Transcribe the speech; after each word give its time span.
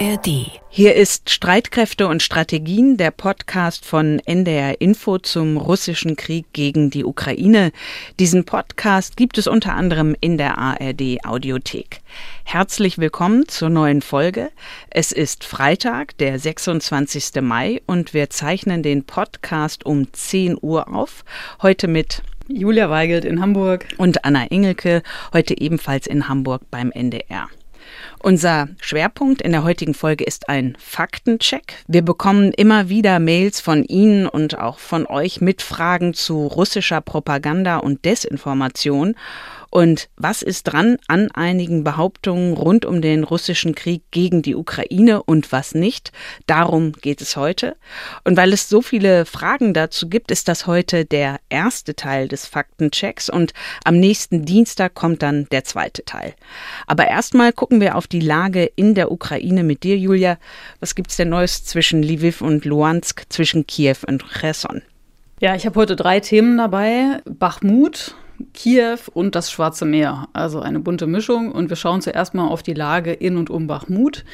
ARD. 0.00 0.50
Hier 0.70 0.96
ist 0.96 1.30
Streitkräfte 1.30 2.08
und 2.08 2.20
Strategien, 2.22 2.96
der 2.96 3.12
Podcast 3.12 3.84
von 3.84 4.18
NDR 4.24 4.80
Info 4.80 5.18
zum 5.18 5.56
russischen 5.56 6.16
Krieg 6.16 6.46
gegen 6.52 6.90
die 6.90 7.04
Ukraine. 7.04 7.70
Diesen 8.18 8.44
Podcast 8.44 9.16
gibt 9.16 9.38
es 9.38 9.46
unter 9.46 9.74
anderem 9.74 10.16
in 10.20 10.36
der 10.36 10.58
ARD 10.58 11.24
Audiothek. 11.24 12.00
Herzlich 12.42 12.98
willkommen 12.98 13.46
zur 13.46 13.70
neuen 13.70 14.02
Folge. 14.02 14.50
Es 14.90 15.12
ist 15.12 15.44
Freitag, 15.44 16.18
der 16.18 16.40
26. 16.40 17.40
Mai 17.40 17.80
und 17.86 18.14
wir 18.14 18.30
zeichnen 18.30 18.82
den 18.82 19.04
Podcast 19.04 19.86
um 19.86 20.12
10 20.12 20.58
Uhr 20.60 20.92
auf. 20.92 21.24
Heute 21.62 21.86
mit 21.86 22.22
Julia 22.48 22.90
Weigelt 22.90 23.24
in 23.24 23.40
Hamburg 23.40 23.86
und 23.96 24.24
Anna 24.24 24.46
Engelke, 24.46 25.04
heute 25.32 25.56
ebenfalls 25.56 26.08
in 26.08 26.28
Hamburg 26.28 26.62
beim 26.70 26.90
NDR. 26.90 27.48
Unser 28.18 28.68
Schwerpunkt 28.80 29.42
in 29.42 29.52
der 29.52 29.64
heutigen 29.64 29.94
Folge 29.94 30.24
ist 30.24 30.48
ein 30.48 30.76
Faktencheck. 30.78 31.74
Wir 31.86 32.02
bekommen 32.02 32.52
immer 32.52 32.88
wieder 32.88 33.18
Mails 33.18 33.60
von 33.60 33.84
Ihnen 33.84 34.26
und 34.26 34.58
auch 34.58 34.78
von 34.78 35.06
euch 35.06 35.40
mit 35.40 35.62
Fragen 35.62 36.14
zu 36.14 36.46
russischer 36.46 37.00
Propaganda 37.00 37.78
und 37.78 38.04
Desinformation. 38.04 39.14
Und 39.74 40.08
was 40.16 40.42
ist 40.42 40.68
dran 40.68 40.98
an 41.08 41.32
einigen 41.32 41.82
Behauptungen 41.82 42.52
rund 42.54 42.84
um 42.84 43.02
den 43.02 43.24
russischen 43.24 43.74
Krieg 43.74 44.04
gegen 44.12 44.40
die 44.40 44.54
Ukraine 44.54 45.24
und 45.24 45.50
was 45.50 45.74
nicht? 45.74 46.12
Darum 46.46 46.92
geht 46.92 47.20
es 47.20 47.36
heute. 47.36 47.74
Und 48.22 48.36
weil 48.36 48.52
es 48.52 48.68
so 48.68 48.82
viele 48.82 49.24
Fragen 49.24 49.74
dazu 49.74 50.08
gibt, 50.08 50.30
ist 50.30 50.46
das 50.46 50.68
heute 50.68 51.04
der 51.04 51.40
erste 51.48 51.96
Teil 51.96 52.28
des 52.28 52.46
Faktenchecks 52.46 53.28
und 53.28 53.52
am 53.84 53.98
nächsten 53.98 54.44
Dienstag 54.44 54.94
kommt 54.94 55.22
dann 55.22 55.48
der 55.50 55.64
zweite 55.64 56.04
Teil. 56.04 56.34
Aber 56.86 57.08
erstmal 57.08 57.52
gucken 57.52 57.80
wir 57.80 57.96
auf 57.96 58.06
die 58.06 58.20
Lage 58.20 58.70
in 58.76 58.94
der 58.94 59.10
Ukraine 59.10 59.64
mit 59.64 59.82
dir, 59.82 59.98
Julia. 59.98 60.38
Was 60.78 60.94
gibt's 60.94 61.16
denn 61.16 61.30
Neues 61.30 61.64
zwischen 61.64 62.04
Lviv 62.04 62.42
und 62.42 62.64
Luhansk, 62.64 63.24
zwischen 63.28 63.66
Kiew 63.66 63.96
und 64.06 64.24
Cherson? 64.38 64.82
Ja, 65.40 65.56
ich 65.56 65.66
habe 65.66 65.80
heute 65.80 65.96
drei 65.96 66.20
Themen 66.20 66.58
dabei. 66.58 67.20
Bachmut, 67.24 68.14
Kiew 68.52 68.98
und 69.12 69.34
das 69.34 69.50
Schwarze 69.50 69.84
Meer. 69.84 70.28
Also 70.32 70.60
eine 70.60 70.80
bunte 70.80 71.06
Mischung. 71.06 71.52
Und 71.52 71.68
wir 71.68 71.76
schauen 71.76 72.00
zuerst 72.00 72.34
mal 72.34 72.48
auf 72.48 72.62
die 72.62 72.74
Lage 72.74 73.12
in 73.12 73.36
und 73.36 73.50
um 73.50 73.66
Bachmut. 73.66 74.24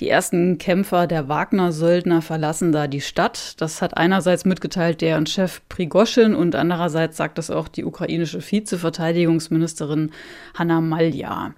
Die 0.00 0.08
ersten 0.08 0.58
Kämpfer 0.58 1.06
der 1.06 1.28
Wagner-Söldner 1.28 2.22
verlassen 2.22 2.72
da 2.72 2.86
die 2.86 3.00
Stadt. 3.00 3.60
Das 3.60 3.80
hat 3.80 3.96
einerseits 3.96 4.44
mitgeteilt 4.44 5.00
deren 5.00 5.26
Chef 5.26 5.60
Prigoschin 5.68 6.34
und 6.34 6.54
andererseits 6.56 7.16
sagt 7.16 7.38
das 7.38 7.50
auch 7.50 7.68
die 7.68 7.84
ukrainische 7.84 8.40
Vizeverteidigungsministerin 8.40 10.10
Hanna 10.54 10.80
Malja. 10.80 11.54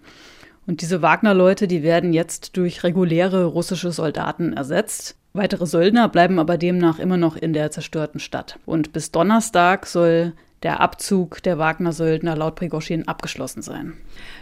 Und 0.67 0.83
diese 0.83 1.01
Wagner-Leute, 1.01 1.69
die 1.69 1.83
werden 1.83 2.13
jetzt 2.13 2.57
durch 2.57 2.83
reguläre 2.83 3.45
russische 3.45 3.93
Soldaten 3.93 4.53
ersetzt. 4.53 5.17
Weitere 5.33 5.67
Söldner 5.67 6.09
bleiben 6.09 6.39
aber 6.39 6.59
demnach 6.59 6.99
immer 6.99 7.17
noch 7.17 7.37
in 7.37 7.53
der 7.53 7.71
zerstörten 7.71 8.21
Stadt. 8.21 8.59
Und 8.67 8.93
bis 8.93 9.13
Donnerstag 9.13 9.87
soll 9.87 10.33
der 10.63 10.81
Abzug 10.81 11.43
der 11.43 11.59
Wagner-Söldner 11.59 12.37
laut 12.37 12.57
Prigoschin 12.57 13.07
abgeschlossen 13.07 13.63
sein. 13.63 13.95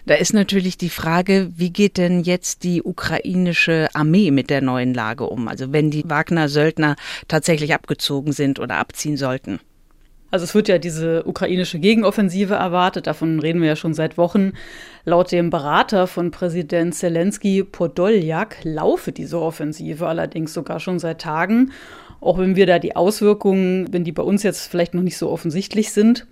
Da 0.06 0.14
ist 0.14 0.32
natürlich 0.32 0.78
die 0.78 0.88
Frage, 0.88 1.50
wie 1.56 1.70
geht 1.70 1.96
denn 1.98 2.20
jetzt 2.20 2.62
die 2.62 2.82
ukrainische 2.82 3.88
Armee 3.94 4.30
mit 4.30 4.50
der 4.50 4.60
neuen 4.60 4.94
Lage 4.94 5.24
um? 5.24 5.48
Also 5.48 5.72
wenn 5.72 5.90
die 5.90 6.08
Wagner-Söldner 6.08 6.96
tatsächlich 7.28 7.74
abgezogen 7.74 8.32
sind 8.32 8.60
oder 8.60 8.76
abziehen 8.76 9.16
sollten. 9.16 9.60
Also 10.30 10.44
es 10.44 10.54
wird 10.54 10.66
ja 10.68 10.78
diese 10.78 11.24
ukrainische 11.26 11.78
Gegenoffensive 11.78 12.54
erwartet, 12.54 13.06
davon 13.06 13.38
reden 13.38 13.60
wir 13.60 13.68
ja 13.68 13.76
schon 13.76 13.94
seit 13.94 14.18
Wochen. 14.18 14.52
Laut 15.04 15.30
dem 15.30 15.50
Berater 15.50 16.06
von 16.08 16.32
Präsident 16.32 16.94
Zelensky, 16.94 17.62
Podoljak, 17.62 18.56
laufe 18.64 19.12
diese 19.12 19.40
Offensive 19.40 20.06
allerdings 20.08 20.52
sogar 20.52 20.80
schon 20.80 20.98
seit 20.98 21.20
Tagen 21.20 21.70
auch 22.24 22.38
wenn 22.38 22.56
wir 22.56 22.66
da 22.66 22.78
die 22.78 22.96
Auswirkungen, 22.96 23.92
wenn 23.92 24.04
die 24.04 24.12
bei 24.12 24.22
uns 24.22 24.42
jetzt 24.42 24.66
vielleicht 24.66 24.94
noch 24.94 25.02
nicht 25.02 25.18
so 25.18 25.30
offensichtlich 25.30 25.92
sind. 25.92 26.26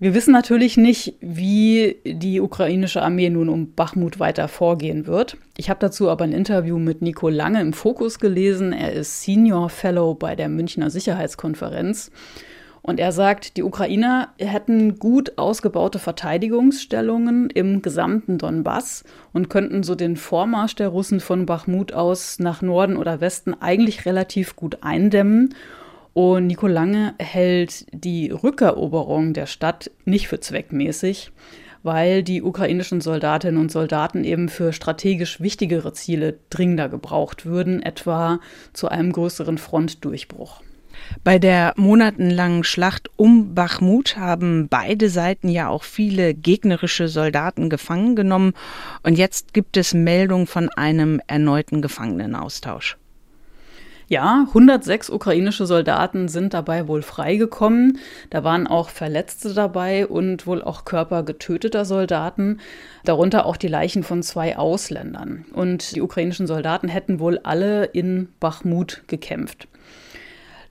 Wir 0.00 0.14
wissen 0.14 0.32
natürlich 0.32 0.76
nicht, 0.76 1.14
wie 1.20 1.96
die 2.04 2.40
ukrainische 2.40 3.02
Armee 3.02 3.30
nun 3.30 3.48
um 3.48 3.72
Bachmut 3.72 4.20
weiter 4.20 4.46
vorgehen 4.46 5.06
wird. 5.06 5.36
Ich 5.56 5.70
habe 5.70 5.80
dazu 5.80 6.08
aber 6.08 6.24
ein 6.24 6.32
Interview 6.32 6.78
mit 6.78 7.02
Nico 7.02 7.28
Lange 7.28 7.60
im 7.60 7.72
Fokus 7.72 8.20
gelesen. 8.20 8.72
Er 8.72 8.92
ist 8.92 9.22
Senior 9.22 9.68
Fellow 9.70 10.14
bei 10.14 10.36
der 10.36 10.48
Münchner 10.48 10.90
Sicherheitskonferenz. 10.90 12.12
Und 12.82 13.00
er 13.00 13.12
sagt, 13.12 13.56
die 13.56 13.62
Ukrainer 13.62 14.28
hätten 14.38 14.98
gut 14.98 15.36
ausgebaute 15.36 15.98
Verteidigungsstellungen 15.98 17.50
im 17.50 17.82
gesamten 17.82 18.38
Donbass 18.38 19.04
und 19.32 19.50
könnten 19.50 19.82
so 19.82 19.94
den 19.94 20.16
Vormarsch 20.16 20.74
der 20.74 20.88
Russen 20.88 21.20
von 21.20 21.46
Bachmut 21.46 21.92
aus 21.92 22.38
nach 22.38 22.62
Norden 22.62 22.96
oder 22.96 23.20
Westen 23.20 23.54
eigentlich 23.60 24.06
relativ 24.06 24.56
gut 24.56 24.78
eindämmen. 24.82 25.54
Und 26.14 26.46
Nico 26.46 26.66
Lange 26.66 27.14
hält 27.18 27.86
die 27.92 28.30
Rückeroberung 28.30 29.34
der 29.34 29.46
Stadt 29.46 29.90
nicht 30.04 30.28
für 30.28 30.40
zweckmäßig, 30.40 31.30
weil 31.82 32.22
die 32.22 32.42
ukrainischen 32.42 33.00
Soldatinnen 33.00 33.60
und 33.60 33.70
Soldaten 33.70 34.24
eben 34.24 34.48
für 34.48 34.72
strategisch 34.72 35.40
wichtigere 35.40 35.92
Ziele 35.92 36.38
dringender 36.50 36.88
gebraucht 36.88 37.46
würden, 37.46 37.82
etwa 37.82 38.40
zu 38.72 38.88
einem 38.88 39.12
größeren 39.12 39.58
Frontdurchbruch. 39.58 40.62
Bei 41.24 41.38
der 41.38 41.74
monatelangen 41.76 42.64
Schlacht 42.64 43.10
um 43.16 43.54
Bachmut 43.54 44.16
haben 44.16 44.68
beide 44.68 45.10
Seiten 45.10 45.48
ja 45.48 45.68
auch 45.68 45.82
viele 45.82 46.34
gegnerische 46.34 47.08
Soldaten 47.08 47.70
gefangen 47.70 48.16
genommen 48.16 48.54
und 49.02 49.18
jetzt 49.18 49.54
gibt 49.54 49.76
es 49.76 49.94
Meldung 49.94 50.46
von 50.46 50.68
einem 50.70 51.20
erneuten 51.26 51.82
Gefangenenaustausch. 51.82 52.96
Ja, 54.10 54.46
106 54.48 55.10
ukrainische 55.10 55.66
Soldaten 55.66 56.28
sind 56.28 56.54
dabei 56.54 56.88
wohl 56.88 57.02
freigekommen. 57.02 57.98
Da 58.30 58.42
waren 58.42 58.66
auch 58.66 58.88
Verletzte 58.88 59.52
dabei 59.52 60.06
und 60.06 60.46
wohl 60.46 60.62
auch 60.62 60.86
Körper 60.86 61.22
getöteter 61.24 61.84
Soldaten, 61.84 62.58
darunter 63.04 63.44
auch 63.44 63.58
die 63.58 63.68
Leichen 63.68 64.04
von 64.04 64.22
zwei 64.22 64.56
Ausländern. 64.56 65.44
Und 65.52 65.94
die 65.94 66.00
ukrainischen 66.00 66.46
Soldaten 66.46 66.88
hätten 66.88 67.20
wohl 67.20 67.38
alle 67.42 67.84
in 67.84 68.30
Bachmut 68.40 69.02
gekämpft. 69.08 69.68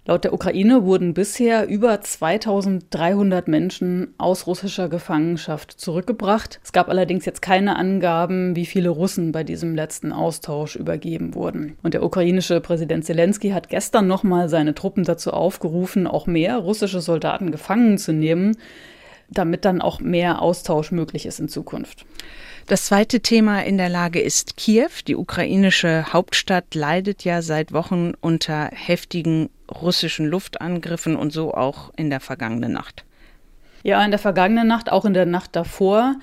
Laut 0.10 0.24
der 0.24 0.32
Ukraine 0.32 0.86
wurden 0.86 1.14
bisher 1.14 1.68
über 1.68 2.00
2300 2.00 3.50
Menschen 3.50 4.14
aus 4.18 4.48
russischer 4.48 4.88
Gefangenschaft 4.88 5.74
zurückgebracht. 5.74 6.62
Es 6.64 6.72
gab 6.72 6.88
allerdings 6.88 7.26
jetzt 7.26 7.42
keine 7.42 7.76
Angaben, 7.76 8.56
wie 8.56 8.66
viele 8.66 8.88
Russen 8.88 9.34
bei 9.34 9.44
diesem 9.44 9.76
letzten 9.76 10.14
Austausch 10.14 10.78
übergeben 10.78 11.36
wurden. 11.36 11.76
Und 11.84 11.94
der 11.94 12.04
ukrainische 12.04 12.62
Präsident 12.62 13.04
Zelensky 13.04 13.50
hat 13.50 13.68
gestern 13.68 14.08
nochmal 14.08 14.48
seine 14.48 14.74
Truppen 14.74 15.04
dazu 15.04 15.32
aufgerufen, 15.32 16.08
auch 16.08 16.26
mehr 16.26 16.56
russische 16.56 17.02
Soldaten 17.02 17.52
gefangen 17.52 17.98
zu 17.98 18.14
nehmen, 18.14 18.56
damit 19.30 19.66
dann 19.66 19.82
auch 19.82 20.00
mehr 20.00 20.42
Austausch 20.42 20.94
möglich 20.94 21.26
ist 21.26 21.42
in 21.42 21.50
Zukunft. 21.50 22.06
Das 22.68 22.88
zweite 22.88 23.22
Thema 23.22 23.64
in 23.64 23.78
der 23.78 23.88
Lage 23.88 24.20
ist 24.20 24.58
Kiew. 24.58 24.90
Die 25.08 25.16
ukrainische 25.16 26.12
Hauptstadt 26.12 26.76
leidet 26.76 27.24
ja 27.24 27.42
seit 27.42 27.72
Wochen 27.72 28.12
unter 28.20 28.70
heftigen 28.74 29.50
russischen 29.72 30.26
Luftangriffen 30.26 31.16
und 31.16 31.32
so 31.32 31.54
auch 31.54 31.94
in 31.96 32.10
der 32.10 32.20
vergangenen 32.20 32.74
Nacht. 32.74 33.06
Ja, 33.84 34.04
in 34.04 34.12
der 34.12 34.20
vergangenen 34.20 34.68
Nacht, 34.68 34.92
auch 34.92 35.06
in 35.06 35.14
der 35.14 35.26
Nacht 35.26 35.56
davor. 35.56 36.16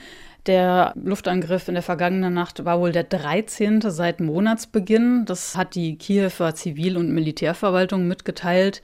Der 0.47 0.93
Luftangriff 1.03 1.69
in 1.69 1.75
der 1.75 1.83
vergangenen 1.83 2.35
Nacht 2.35 2.67
war 2.67 2.79
wohl 2.79 2.93
der 2.93 3.05
13. 3.05 3.81
seit 3.81 4.21
Monatsbeginn. 4.21 5.25
Das 5.25 5.57
hat 5.57 5.75
die 5.75 5.97
Kiewer 5.97 6.55
Zivil- 6.55 6.99
und 6.99 7.15
Militärverwaltung 7.15 8.07
mitgeteilt. 8.07 8.83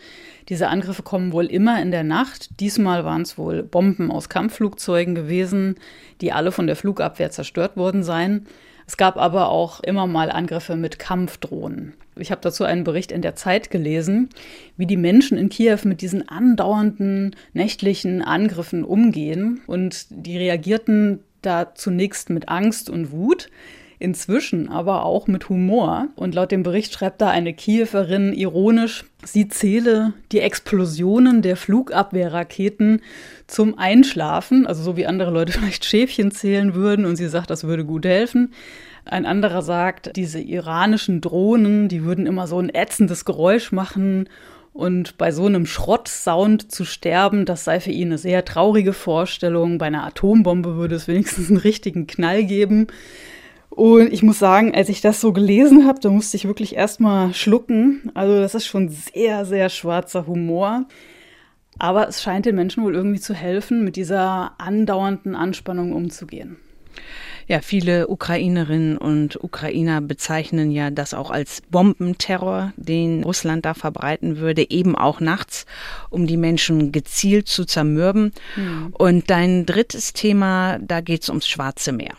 Diese 0.49 0.69
Angriffe 0.69 1.03
kommen 1.03 1.33
wohl 1.35 1.45
immer 1.45 1.83
in 1.83 1.91
der 1.91 2.03
Nacht. 2.03 2.61
Diesmal 2.61 3.05
waren 3.05 3.23
es 3.23 3.37
wohl 3.37 3.63
Bomben 3.63 4.11
aus 4.11 4.31
Kampfflugzeugen 4.31 5.15
gewesen, 5.15 5.75
die 6.23 6.33
alle 6.33 6.51
von 6.51 6.67
der 6.67 6.77
Flugabwehr 6.77 7.31
zerstört 7.31 7.77
worden 7.77 8.05
seien. 8.05 8.47
Es 8.87 8.97
gab 8.97 9.19
aber 9.19 9.51
auch 9.51 9.81
immer 9.81 10.07
mal 10.07 10.31
Angriffe 10.31 10.77
mit 10.77 10.99
Kampfdrohnen. 10.99 11.93
Ich 12.17 12.31
habe 12.31 12.41
dazu 12.41 12.65
einen 12.65 12.85
Bericht 12.85 13.13
in 13.13 13.23
der 13.23 13.37
Zeit 13.37 13.71
gelesen, 13.71 14.31
wie 14.79 14.87
die 14.87 14.97
Menschen 14.97 15.37
in 15.37 15.51
Kiew 15.51 15.79
mit 15.85 16.01
diesen 16.01 16.27
andauernden 16.27 17.37
nächtlichen 17.53 18.23
Angriffen 18.23 18.83
umgehen. 18.83 19.61
Und 19.67 20.07
die 20.11 20.39
reagierten 20.39 21.21
da 21.43 21.75
zunächst 21.75 22.31
mit 22.31 22.49
Angst 22.49 22.91
und 22.91 23.13
Wut, 23.13 23.49
inzwischen 23.99 24.69
aber 24.69 25.05
auch 25.05 25.27
mit 25.27 25.49
Humor. 25.49 26.09
Und 26.17 26.35
laut 26.35 26.51
dem 26.51 26.63
Bericht 26.63 26.93
schreibt 26.93 27.21
da 27.21 27.29
eine 27.29 27.53
Kiewerin 27.53 28.33
ironisch, 28.33 29.05
sie 29.25 29.49
zähle 29.49 30.15
die 30.33 30.41
Explosionen 30.41 31.43
der 31.43 31.57
Flugabwehrraketen 31.57 33.03
zum 33.47 33.79
Einschlafen, 33.79 34.67
also 34.67 34.83
so 34.83 34.97
wie 34.97 35.07
andere 35.07 35.31
Leute 35.31 35.53
vielleicht 35.59 35.85
Schäfchen 35.85 36.31
zählen 36.31 36.75
würden 36.75 37.05
und 37.05 37.17
sie 37.17 37.29
sagt, 37.29 37.51
das 37.51 37.65
würde 37.65 37.85
gut 37.85 38.07
helfen. 38.07 38.53
Ein 39.05 39.27
anderer 39.27 39.63
sagt, 39.63 40.17
diese 40.17 40.41
iranischen 40.41 41.21
Drohnen, 41.21 41.89
die 41.89 42.05
würden 42.05 42.27
immer 42.27 42.47
so 42.47 42.59
ein 42.59 42.69
ätzendes 42.69 43.25
Geräusch 43.25 43.73
machen 43.73 44.29
und 44.73 45.19
bei 45.19 45.33
so 45.33 45.47
einem 45.47 45.67
Schrottsound 45.67 46.71
zu 46.71 46.85
sterben, 46.85 47.45
das 47.45 47.65
sei 47.65 47.81
für 47.81 47.91
ihn 47.91 48.09
eine 48.09 48.19
sehr 48.19 48.45
traurige 48.45 48.93
Vorstellung. 48.93 49.79
Bei 49.79 49.87
einer 49.87 50.05
Atombombe 50.05 50.77
würde 50.77 50.95
es 50.95 51.09
wenigstens 51.09 51.49
einen 51.49 51.59
richtigen 51.59 52.07
Knall 52.07 52.45
geben. 52.45 52.87
Und 53.69 54.13
ich 54.13 54.23
muss 54.23 54.39
sagen, 54.39 54.75
als 54.75 54.89
ich 54.89 55.01
das 55.01 55.21
so 55.21 55.33
gelesen 55.33 55.87
habe, 55.87 56.01
da 56.01 56.11
musste 56.11 56.37
ich 56.37 56.47
wirklich 56.47 56.77
erstmal 56.77 57.35
schlucken. 57.35 58.11
Also 58.15 58.41
das 58.41 58.55
ist 58.55 58.67
schon 58.67 58.89
sehr, 58.89 59.45
sehr 59.45 59.69
schwarzer 59.69 60.27
Humor. 60.27 60.87
Aber 61.79 62.09
es 62.09 62.23
scheint 62.23 62.47
den 62.47 62.57
Menschen 62.57 62.85
wohl 62.85 62.95
irgendwie 62.95 63.21
zu 63.21 63.33
helfen, 63.33 63.85
mit 63.85 63.97
dieser 63.97 64.53
andauernden 64.59 65.35
Anspannung 65.35 65.93
umzugehen. 65.93 66.57
Ja, 67.51 67.59
viele 67.63 68.07
Ukrainerinnen 68.07 68.97
und 68.97 69.43
Ukrainer 69.43 70.01
bezeichnen 70.01 70.71
ja 70.71 70.91
das 70.93 71.15
auch 71.15 71.33
als 71.33 71.63
Bombenterror, 71.69 72.73
den 72.77 73.25
Russland 73.25 73.65
da 73.65 73.75
verbreiten 73.75 74.37
würde, 74.37 74.71
eben 74.71 74.95
auch 74.95 75.19
nachts, 75.19 75.67
um 76.11 76.29
die 76.29 76.37
Menschen 76.37 76.93
gezielt 76.93 77.49
zu 77.49 77.65
zermürben. 77.65 78.31
Mhm. 78.55 78.95
Und 78.97 79.31
dein 79.31 79.67
drittes 79.67 80.13
Thema, 80.13 80.79
da 80.79 81.01
geht 81.01 81.25
es 81.25 81.29
ums 81.29 81.49
Schwarze 81.49 81.91
Meer. 81.91 82.13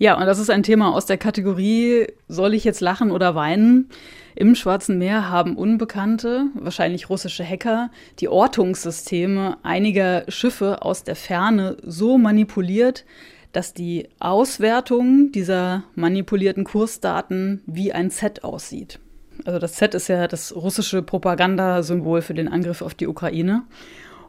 Ja, 0.00 0.18
und 0.18 0.26
das 0.26 0.40
ist 0.40 0.50
ein 0.50 0.64
Thema 0.64 0.96
aus 0.96 1.06
der 1.06 1.16
Kategorie, 1.16 2.08
soll 2.26 2.52
ich 2.54 2.64
jetzt 2.64 2.80
lachen 2.80 3.12
oder 3.12 3.36
weinen? 3.36 3.88
Im 4.34 4.56
Schwarzen 4.56 4.98
Meer 4.98 5.30
haben 5.30 5.56
Unbekannte, 5.56 6.46
wahrscheinlich 6.54 7.08
russische 7.08 7.44
Hacker, 7.44 7.90
die 8.18 8.28
Ortungssysteme 8.28 9.58
einiger 9.62 10.24
Schiffe 10.26 10.82
aus 10.82 11.04
der 11.04 11.14
Ferne 11.14 11.76
so 11.84 12.18
manipuliert, 12.18 13.04
dass 13.52 13.74
die 13.74 14.08
Auswertung 14.18 15.32
dieser 15.32 15.84
manipulierten 15.94 16.64
Kursdaten 16.64 17.62
wie 17.66 17.92
ein 17.92 18.10
Z 18.10 18.44
aussieht. 18.44 18.98
Also 19.44 19.58
das 19.58 19.74
Z 19.74 19.94
ist 19.94 20.08
ja 20.08 20.28
das 20.28 20.54
russische 20.54 21.02
Propagandasymbol 21.02 22.22
für 22.22 22.34
den 22.34 22.48
Angriff 22.48 22.82
auf 22.82 22.94
die 22.94 23.06
Ukraine. 23.06 23.62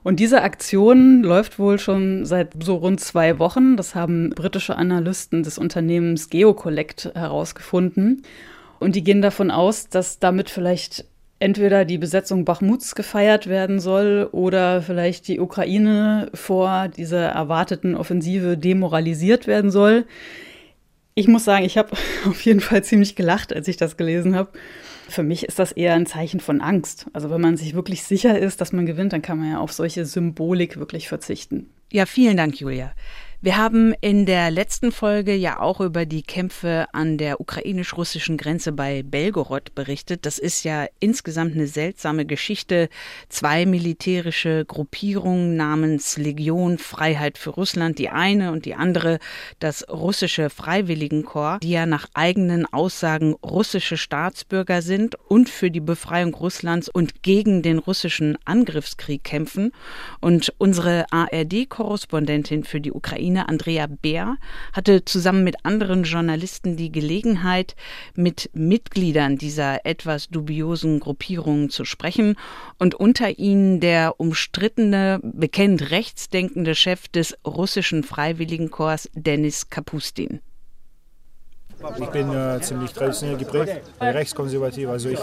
Und 0.04 0.20
diese 0.20 0.42
Aktion 0.42 1.22
läuft 1.22 1.60
wohl 1.60 1.78
schon 1.78 2.26
seit 2.26 2.64
so 2.64 2.76
rund 2.76 3.00
zwei 3.00 3.38
Wochen. 3.38 3.78
Das 3.78 3.94
haben 3.94 4.32
britische 4.32 4.76
Analysten 4.76 5.44
des 5.44 5.58
Unternehmens 5.58 6.30
GeoCollect 6.30 7.12
herausgefunden. 7.14 8.24
Und 8.80 8.96
die 8.96 9.04
gehen 9.04 9.22
davon 9.22 9.52
aus, 9.52 9.90
dass 9.90 10.18
damit 10.18 10.50
vielleicht 10.50 11.06
entweder 11.42 11.86
die 11.86 11.98
Besetzung 11.98 12.46
Bachmuts 12.46 12.94
gefeiert 12.94 13.48
werden 13.48 13.80
soll 13.80 14.30
oder 14.32 14.82
vielleicht 14.82 15.28
die 15.28 15.40
Ukraine 15.40 16.30
vor 16.34 16.88
dieser 16.88 17.26
erwarteten 17.30 17.96
Offensive 17.96 18.58
demoralisiert 18.58 19.48
werden 19.48 19.72
soll. 19.72 20.06
Ich 21.16 21.28
muss 21.28 21.44
sagen, 21.44 21.66
ich 21.66 21.78
habe 21.78 21.92
auf 22.28 22.42
jeden 22.42 22.62
Fall 22.62 22.84
ziemlich 22.84 23.16
gelacht, 23.16 23.54
als 23.54 23.68
ich 23.68 23.78
das 23.78 23.98
gelesen 23.98 24.36
habe. 24.36 24.50
Für 25.10 25.24
mich 25.24 25.44
ist 25.44 25.60
das 25.60 25.72
eher 25.72 25.96
ein 25.96 26.06
Zeichen 26.06 26.40
von 26.40 26.62
Angst. 26.62 27.08
Also 27.12 27.30
wenn 27.32 27.42
man 27.42 27.58
sich 27.58 27.74
wirklich 27.74 28.04
sicher 28.04 28.38
ist, 28.38 28.62
dass 28.62 28.72
man 28.72 28.86
gewinnt, 28.86 29.12
dann 29.12 29.22
kann 29.22 29.40
man 29.40 29.52
ja 29.52 29.60
auf 29.60 29.74
solche 29.74 30.06
Symbolik 30.06 30.78
wirklich 30.78 31.10
verzichten. 31.10 31.70
Ja, 31.92 32.06
vielen 32.06 32.38
Dank, 32.38 32.62
Julia. 32.62 32.94
Wir 33.44 33.58
haben 33.58 33.96
in 34.02 34.28
der 34.28 34.52
letzten 34.52 34.92
Folge 34.92 35.34
ja 35.34 35.60
auch 35.60 35.82
über 35.82 36.06
die 36.06 36.22
Kämpfe 36.22 36.86
an 36.94 37.18
der 37.18 37.42
ukrainisch-russischen 37.42 38.38
Grenze 38.38 38.72
bei 38.72 39.02
Belgorod 39.02 39.74
berichtet. 39.74 40.28
Das 40.28 40.38
ist 40.38 40.64
ja 40.64 40.86
insgesamt 41.00 41.56
eine 41.56 41.66
seltsame 41.66 42.28
Geschichte. 42.28 42.88
Zwei 43.30 43.66
militärische 43.66 44.64
Gruppierungen 44.66 45.56
namens 45.56 46.18
Legion 46.18 46.78
Freiheit 46.78 47.40
für 47.40 47.50
Russland, 47.50 47.98
die 47.98 48.10
eine 48.10 48.52
und 48.52 48.66
die 48.66 48.76
andere 48.76 49.18
das 49.58 49.90
russische 49.90 50.52
Freiwilligenkorps, 50.52 51.62
die 51.62 51.72
ja 51.72 51.88
nach 51.88 52.10
eigenen 52.14 52.72
Aussagen 52.72 53.34
russische 53.44 53.98
Staatsbürger 53.98 54.84
sind 54.84 55.16
und 55.16 55.50
für 55.50 55.72
die 55.72 55.80
Befreiung 55.80 56.36
Russlands 56.36 56.90
und 56.90 57.24
gegen 57.24 57.64
den 57.64 57.80
russischen 57.80 58.38
Angriffskrieg 58.46 59.24
kämpfen. 59.24 59.72
Und 60.20 60.54
unsere 60.60 61.12
ARD-Korrespondentin 61.12 62.66
für 62.66 62.80
die 62.80 62.92
Ukraine 62.92 63.31
Ukraine, 63.32 63.48
Andrea 63.48 63.88
Bär, 63.88 64.38
hatte 64.74 65.06
zusammen 65.06 65.44
mit 65.44 65.66
anderen 65.66 66.04
Journalisten 66.04 66.76
die 66.76 66.92
Gelegenheit, 66.92 67.76
mit 68.16 68.50
Mitgliedern 68.54 69.38
dieser 69.38 69.86
etwas 69.86 70.28
dubiosen 70.28 71.00
Gruppierungen 71.00 71.70
zu 71.70 71.86
sprechen 71.86 72.36
und 72.78 72.96
unter 72.96 73.40
ihnen 73.40 73.80
der 73.80 74.20
umstrittene, 74.20 75.20
bekennt 75.24 75.92
rechtsdenkende 75.92 76.76
Chef 76.76 77.08
des 77.08 77.38
russischen 77.46 78.04
Freiwilligenkorps 78.04 79.10
Denis 79.14 79.70
Kapustin. 79.70 80.42
Ich 82.00 82.08
bin 82.08 82.32
äh, 82.32 82.60
ziemlich 82.62 82.92
traditionell 82.92 83.38
geprägt, 83.38 83.82
rechtskonservativ. 84.00 84.90
Also 84.90 85.10
ich, 85.10 85.20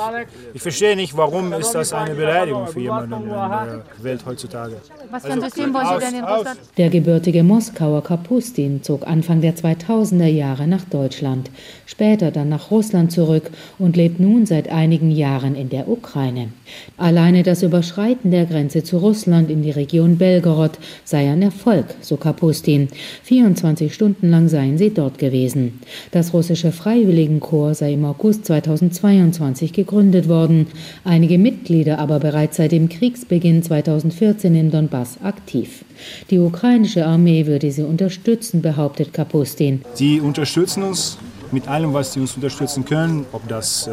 ich 0.54 0.62
verstehe 0.62 0.96
nicht, 0.96 1.16
warum 1.16 1.52
ist 1.52 1.72
das 1.72 1.92
eine 1.92 2.14
Beleidigung 2.14 2.66
für 2.66 2.80
jemanden 2.80 3.22
in 3.22 3.28
der 3.28 3.82
Welt 3.98 4.24
heutzutage. 4.26 4.76
Was 5.10 5.22
für 5.22 5.32
ein 5.32 5.42
also, 5.42 5.46
System 5.46 5.74
wollen 5.74 5.86
Sie 6.00 6.06
denn 6.06 6.14
in 6.16 6.24
Russland? 6.24 6.60
Der 6.76 6.90
gebürtige 6.90 7.42
Moskauer 7.42 8.02
Kapustin 8.02 8.82
zog 8.82 9.06
Anfang 9.06 9.40
der 9.40 9.54
2000er 9.54 10.26
Jahre 10.26 10.66
nach 10.66 10.84
Deutschland, 10.84 11.50
später 11.86 12.30
dann 12.30 12.48
nach 12.48 12.70
Russland 12.70 13.12
zurück 13.12 13.50
und 13.78 13.96
lebt 13.96 14.20
nun 14.20 14.46
seit 14.46 14.68
einigen 14.68 15.10
Jahren 15.10 15.54
in 15.54 15.68
der 15.68 15.88
Ukraine. 15.88 16.48
Alleine 16.96 17.42
das 17.42 17.62
Überschreiten 17.62 18.30
der 18.30 18.46
Grenze 18.46 18.82
zu 18.82 18.98
Russland 18.98 19.50
in 19.50 19.62
die 19.62 19.70
Region 19.70 20.18
Belgorod 20.18 20.78
sei 21.04 21.30
ein 21.30 21.42
Erfolg, 21.42 21.86
so 22.00 22.16
Kapustin. 22.16 22.88
24 23.22 23.94
Stunden 23.94 24.30
lang 24.30 24.48
seien 24.48 24.78
sie 24.78 24.90
dort 24.90 25.18
gewesen. 25.18 25.80
Das 26.10 26.34
russische 26.48 26.72
Freiwilligenkorps 26.72 27.80
sei 27.80 27.92
im 27.92 28.06
August 28.06 28.46
2022 28.46 29.74
gegründet 29.74 30.30
worden, 30.30 30.66
einige 31.04 31.36
Mitglieder 31.36 31.98
aber 31.98 32.20
bereits 32.20 32.56
seit 32.56 32.72
dem 32.72 32.88
Kriegsbeginn 32.88 33.62
2014 33.62 34.54
in 34.54 34.70
Donbass 34.70 35.18
aktiv. 35.22 35.84
Die 36.30 36.38
ukrainische 36.38 37.04
Armee 37.04 37.46
würde 37.46 37.70
sie 37.70 37.82
unterstützen, 37.82 38.62
behauptet 38.62 39.12
Kapustin. 39.12 39.82
Sie 39.92 40.20
unterstützen 40.20 40.84
uns 40.84 41.18
mit 41.52 41.68
allem, 41.68 41.92
was 41.92 42.14
sie 42.14 42.20
uns 42.20 42.34
unterstützen 42.34 42.82
können, 42.86 43.26
ob 43.32 43.46
das 43.46 43.86
äh, 43.86 43.92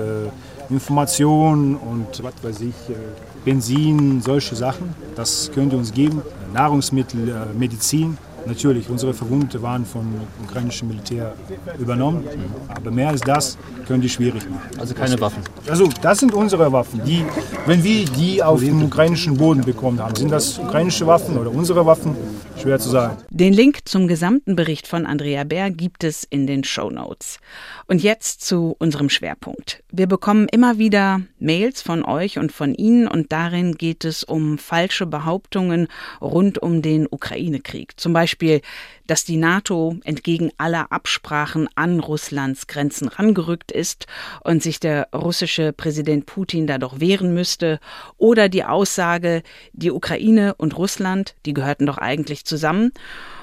Information 0.73 1.75
und 1.75 2.23
was 2.23 2.35
weiß 2.41 2.61
ich, 2.61 2.89
äh, 2.89 2.95
Benzin, 3.43 4.21
solche 4.21 4.55
Sachen, 4.55 4.95
das 5.17 5.51
können 5.53 5.71
die 5.71 5.75
uns 5.75 5.91
geben, 5.91 6.21
Nahrungsmittel, 6.53 7.27
äh, 7.27 7.57
Medizin. 7.59 8.17
Natürlich, 8.45 8.89
unsere 8.89 9.13
Verwundete 9.13 9.61
waren 9.61 9.85
vom 9.85 10.13
ukrainischen 10.43 10.87
Militär 10.87 11.33
übernommen, 11.79 12.23
aber 12.67 12.91
mehr 12.91 13.09
als 13.09 13.21
das 13.21 13.57
können 13.87 14.01
die 14.01 14.09
schwierig 14.09 14.47
machen. 14.49 14.69
Also 14.79 14.93
keine 14.93 15.19
Waffen? 15.19 15.41
Also 15.67 15.89
das 16.01 16.19
sind 16.19 16.33
unsere 16.33 16.71
Waffen. 16.71 17.01
Die, 17.05 17.25
wenn 17.65 17.83
wir 17.83 18.05
die 18.05 18.43
auf 18.43 18.59
dem 18.59 18.83
ukrainischen 18.83 19.37
Boden 19.37 19.61
bekommen 19.61 19.99
haben, 19.99 20.15
sind 20.15 20.31
das 20.31 20.59
ukrainische 20.59 21.07
Waffen 21.07 21.37
oder 21.37 21.51
unsere 21.51 21.85
Waffen? 21.85 22.15
Schwer 22.57 22.79
zu 22.79 22.89
sagen. 22.89 23.17
Den 23.29 23.53
Link 23.53 23.79
zum 23.85 24.07
gesamten 24.07 24.55
Bericht 24.55 24.87
von 24.87 25.05
Andrea 25.05 25.43
Bär 25.43 25.71
gibt 25.71 26.03
es 26.03 26.23
in 26.23 26.47
den 26.47 26.63
Show 26.63 26.89
Notes. 26.89 27.39
Und 27.87 28.01
jetzt 28.01 28.41
zu 28.41 28.75
unserem 28.79 29.09
Schwerpunkt. 29.09 29.83
Wir 29.91 30.07
bekommen 30.07 30.47
immer 30.49 30.77
wieder 30.77 31.21
Mails 31.39 31.81
von 31.81 32.03
euch 32.03 32.39
und 32.39 32.51
von 32.51 32.73
Ihnen 32.73 33.07
und 33.07 33.31
darin 33.31 33.75
geht 33.75 34.05
es 34.05 34.23
um 34.23 34.57
falsche 34.57 35.05
Behauptungen 35.05 35.87
rund 36.21 36.57
um 36.57 36.81
den 36.81 37.07
Ukraine-Krieg. 37.09 37.99
Zum 37.99 38.13
Beispiel, 38.13 38.61
dass 39.07 39.25
die 39.25 39.37
NATO 39.37 39.97
entgegen 40.03 40.51
aller 40.57 40.91
Absprachen 40.91 41.67
an 41.75 41.99
Russlands 41.99 42.67
Grenzen 42.67 43.07
rangerückt 43.07 43.71
ist 43.71 44.07
und 44.43 44.63
sich 44.63 44.79
der 44.79 45.09
russische 45.13 45.73
Präsident 45.73 46.25
Putin 46.25 46.67
da 46.67 46.77
doch 46.77 46.99
wehren 46.99 47.33
müsste. 47.33 47.79
Oder 48.17 48.49
die 48.49 48.63
Aussage, 48.63 49.43
die 49.73 49.91
Ukraine 49.91 50.55
und 50.55 50.77
Russland, 50.77 51.35
die 51.45 51.53
gehörten 51.53 51.85
doch 51.85 51.97
eigentlich 51.97 52.45
zusammen. 52.45 52.91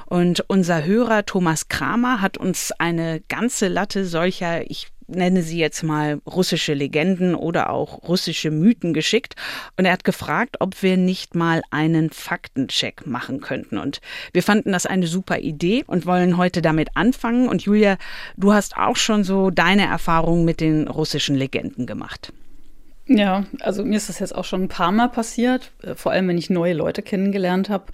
Und 0.07 0.45
unser 0.49 0.85
Hörer 0.85 1.25
Thomas 1.25 1.69
Kramer 1.69 2.21
hat 2.21 2.37
uns 2.37 2.73
eine 2.79 3.23
ganze 3.29 3.69
Latte 3.69 4.05
solcher, 4.05 4.71
ich 4.71 4.89
nenne 5.15 5.43
sie 5.43 5.59
jetzt 5.59 5.83
mal 5.83 6.21
russische 6.27 6.75
Legenden 6.75 7.35
oder 7.35 7.71
auch 7.71 8.09
russische 8.09 8.51
Mythen 8.51 8.93
geschickt. 8.93 9.35
Und 9.77 9.85
er 9.85 9.93
hat 9.93 10.05
gefragt, 10.05 10.57
ob 10.61 10.83
wir 10.83 10.97
nicht 10.97 11.35
mal 11.35 11.63
einen 11.71 12.11
Faktencheck 12.11 13.07
machen 13.07 13.41
könnten. 13.41 13.79
Und 13.79 14.01
wir 14.33 14.43
fanden 14.43 14.73
das 14.73 14.87
eine 14.87 15.07
super 15.07 15.39
Idee 15.39 15.85
und 15.87 16.07
wollen 16.07 16.37
heute 16.37 16.63
damit 16.63 16.91
anfangen. 16.97 17.49
Und 17.49 17.63
Julia, 17.63 17.97
du 18.37 18.53
hast 18.53 18.77
auch 18.77 18.97
schon 18.97 19.25
so 19.25 19.51
deine 19.51 19.87
Erfahrungen 19.87 20.45
mit 20.45 20.61
den 20.61 20.89
russischen 20.89 21.37
Legenden 21.37 21.87
gemacht. 21.87 22.33
Ja, 23.09 23.45
also 23.61 23.85
mir 23.85 23.97
ist 23.97 24.09
das 24.09 24.21
jetzt 24.21 24.35
auch 24.35 24.45
schon 24.45 24.63
ein 24.63 24.69
paar 24.69 24.93
Mal 24.93 25.09
passiert, 25.09 25.73
äh, 25.83 25.97
vor 25.97 26.13
allem 26.13 26.29
wenn 26.29 26.39
ich 26.39 26.51
neue 26.51 26.73
Leute 26.73 27.03
kennengelernt 27.03 27.69
habe, 27.69 27.87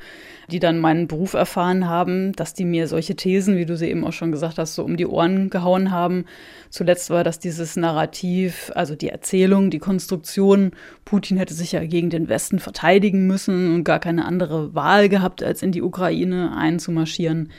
die 0.51 0.59
dann 0.61 0.79
meinen 0.79 1.09
Beruf 1.09 1.33
erfahren 1.33 1.89
haben, 1.89 2.33
dass 2.33 2.53
die 2.53 2.67
mir 2.67 2.87
solche 2.89 3.17
Thesen, 3.17 3.57
wie 3.57 3.65
du 3.65 3.75
sie 3.77 3.89
eben 3.89 4.05
auch 4.05 4.13
schon 4.13 4.33
gesagt 4.33 4.59
hast, 4.59 4.75
so 4.75 4.85
um 4.85 4.99
die 4.99 5.07
Ohren 5.07 5.49
gehauen 5.49 5.91
haben. 5.91 6.27
Zuletzt 6.69 7.09
war 7.09 7.25
das 7.25 7.39
dieses 7.39 7.77
Narrativ, 7.77 8.71
also 8.75 8.97
die 8.97 9.09
Erzählung, 9.09 9.71
die 9.71 9.79
Konstruktion, 9.79 10.73
Putin 11.07 11.39
hätte 11.39 11.55
sich 11.55 11.73
ja 11.73 11.85
gegen 11.85 12.11
den 12.11 12.29
Westen 12.29 12.59
verteidigen 12.59 13.27
müssen 13.27 13.75
und 13.75 13.85
gar 13.85 14.01
keine 14.01 14.27
andere 14.27 14.75
Wahl 14.75 15.09
gehabt, 15.09 15.43
als 15.43 15.63
in 15.63 15.73
die 15.73 15.83
Ukraine 15.83 16.55
einzumarschieren. 16.55 17.51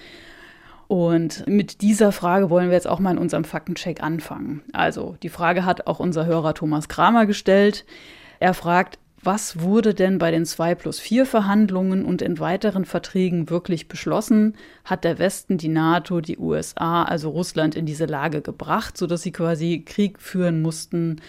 Und 0.90 1.46
mit 1.46 1.82
dieser 1.82 2.12
Frage 2.12 2.50
wollen 2.50 2.70
wir 2.70 2.74
jetzt 2.74 2.88
auch 2.88 3.00
mal 3.00 3.12
in 3.12 3.20
unserem 3.20 3.44
Faktencheck 3.44 4.02
anfangen. 4.02 4.64
Also, 4.74 5.18
die 5.22 5.30
Frage 5.30 5.64
hat 5.64 5.86
auch 5.86 6.00
unser 6.00 6.26
Hörer 6.26 6.56
Thomas 6.56 6.90
Kramer 6.90 7.28
gestellt. 7.28 7.86
Er 8.40 8.56
fragt, 8.56 8.98
was 9.22 9.60
wurde 9.60 9.94
denn 9.94 10.18
bei 10.18 10.32
den 10.32 10.48
2 10.48 10.74
plus 10.74 11.00
4 11.00 11.28
Verhandlungen 11.28 12.04
und 12.04 12.24
in 12.24 12.40
weiteren 12.40 12.86
Verträgen 12.86 13.52
wirklich 13.52 13.88
beschlossen? 13.88 14.56
Hat 14.84 15.04
der 15.04 15.20
Westen 15.20 15.60
die 15.60 15.68
NATO, 15.68 16.22
die 16.22 16.40
USA, 16.40 17.04
also 17.04 17.30
Russland 17.30 17.76
in 17.76 17.86
diese 17.86 18.06
Lage 18.08 18.42
gebracht, 18.42 18.98
sodass 18.98 19.22
sie 19.22 19.32
quasi 19.32 19.84
Krieg 19.86 20.20
führen 20.20 20.64
mussten? 20.64 21.22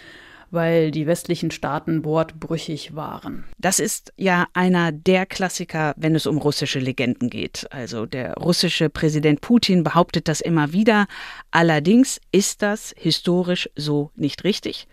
Weil 0.51 0.91
die 0.91 1.07
westlichen 1.07 1.51
Staaten 1.51 2.05
wortbrüchig 2.05 2.95
waren. 2.95 3.45
Das 3.59 3.79
ist 3.79 4.13
ja 4.17 4.47
einer 4.53 4.93
der 4.93 5.27
Klassiker, 5.27 5.95
wenn 5.97 6.15
es 6.15 6.27
um 6.27 6.39
russische 6.39 6.79
Legenden 6.79 7.31
geht. 7.31 7.67
Also 7.71 8.07
der 8.07 8.35
russische 8.35 8.91
Präsident 8.91 9.41
Putin 9.41 9.85
behauptet 9.85 10.29
das 10.29 10.41
immer 10.41 10.73
wieder. 10.73 11.07
Allerdings 11.51 12.21
ist 12.33 12.63
das 12.63 12.95
historisch 12.97 13.71
so 13.77 14.11
nicht 14.17 14.45
richtig. 14.45 14.89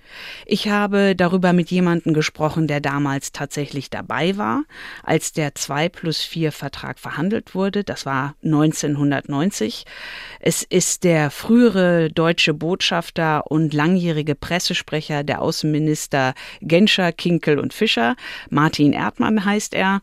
Ich 0.45 0.69
habe 0.69 1.15
darüber 1.15 1.53
mit 1.53 1.71
jemandem 1.71 2.13
gesprochen, 2.13 2.67
der 2.67 2.81
damals 2.81 3.31
tatsächlich 3.31 3.89
dabei 3.89 4.37
war, 4.37 4.63
als 5.03 5.31
der 5.33 5.55
2 5.55 5.89
plus 5.89 6.21
4 6.21 6.51
Vertrag 6.51 6.99
verhandelt 6.99 7.55
wurde. 7.55 7.83
Das 7.83 8.05
war 8.05 8.35
1990. 8.43 9.85
Es 10.39 10.63
ist 10.63 11.03
der 11.03 11.31
frühere 11.31 12.09
deutsche 12.09 12.53
Botschafter 12.53 13.49
und 13.49 13.73
langjährige 13.73 14.35
Pressesprecher 14.35 15.23
der 15.23 15.41
Außenminister 15.47 16.33
Genscher, 16.61 17.13
Kinkel 17.13 17.57
und 17.59 17.73
Fischer. 17.73 18.15
Martin 18.49 18.91
Erdmann 18.91 19.45
heißt 19.45 19.73
er. 19.73 20.01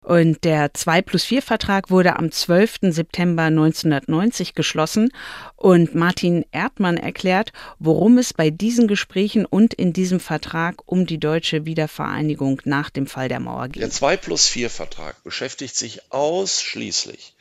Und 0.00 0.44
der 0.44 0.74
2 0.74 1.00
plus 1.00 1.24
4 1.24 1.40
Vertrag 1.40 1.90
wurde 1.90 2.16
am 2.16 2.30
12. 2.30 2.92
September 2.92 3.44
1990 3.44 4.52
geschlossen 4.54 5.10
und 5.56 5.94
Martin 5.94 6.44
Erdmann 6.52 6.98
erklärt, 6.98 7.52
worum 7.78 8.18
es 8.18 8.34
bei 8.34 8.50
diesen 8.50 8.86
Gesprächen 8.86 9.46
und 9.46 9.72
in 9.72 9.94
diesem 9.94 10.20
Vertrag 10.20 10.82
um 10.84 11.06
die 11.06 11.18
deutsche 11.18 11.64
Wiedervereinigung 11.64 12.60
nach 12.66 12.90
dem 12.90 13.06
Fall 13.06 13.28
der 13.28 13.40
Mauer 13.40 13.68
geht. 13.68 13.82
Der 13.82 13.90
2 13.90 14.18
plus 14.18 14.46
4 14.46 14.68
Vertrag 14.68 15.24
beschäftigt 15.24 15.74
sich 15.74 16.12
ausschließlich 16.12 17.34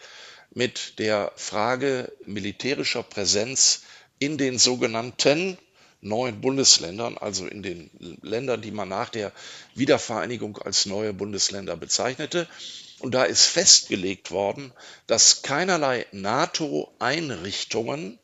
mit 0.54 1.00
der 1.00 1.34
Frage 1.36 2.14
militärischer 2.26 3.04
Präsenz 3.04 3.82
in 4.20 4.38
den 4.38 4.58
sogenannten 4.58 5.58
neuen 6.04 6.42
Bundesländern, 6.42 7.18
also 7.18 7.48
in 7.48 7.64
den 7.64 7.90
Ländern, 8.22 8.62
die 8.62 8.72
man 8.72 8.90
nach 8.90 9.10
der 9.10 9.32
Wiedervereinigung 9.76 10.58
als 10.58 10.86
neue 10.86 11.14
Bundesländer 11.14 11.76
bezeichnete. 11.76 12.48
Und 13.00 13.14
da 13.14 13.24
ist 13.24 13.46
festgelegt 13.46 14.32
worden, 14.32 14.72
dass 15.08 15.42
keinerlei 15.42 16.06
NATO-Einrichtungen 16.12 18.20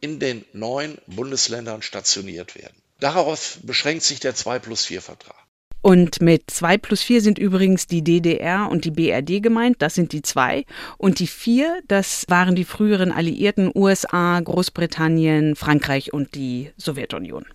in 0.00 0.20
den 0.20 0.44
neuen 0.52 0.98
Bundesländern 1.06 1.82
stationiert 1.82 2.54
werden. 2.54 2.80
Darauf 3.00 3.58
beschränkt 3.62 4.04
sich 4.04 4.20
der 4.20 4.34
2 4.34 4.58
plus 4.58 4.84
4 4.84 5.02
Vertrag. 5.02 5.47
Und 5.80 6.20
mit 6.20 6.50
2 6.50 6.78
plus 6.78 7.02
4 7.02 7.20
sind 7.20 7.38
übrigens 7.38 7.86
die 7.86 8.02
DDR 8.02 8.68
und 8.70 8.84
die 8.84 8.90
BRD 8.90 9.42
gemeint, 9.42 9.76
das 9.80 9.94
sind 9.94 10.12
die 10.12 10.22
zwei. 10.22 10.64
Und 10.96 11.20
die 11.20 11.26
vier, 11.26 11.80
das 11.86 12.24
waren 12.28 12.56
die 12.56 12.64
früheren 12.64 13.12
Alliierten 13.12 13.70
USA, 13.74 14.40
Großbritannien, 14.40 15.54
Frankreich 15.54 16.12
und 16.12 16.34
die 16.34 16.72
Sowjetunion. 16.76 17.46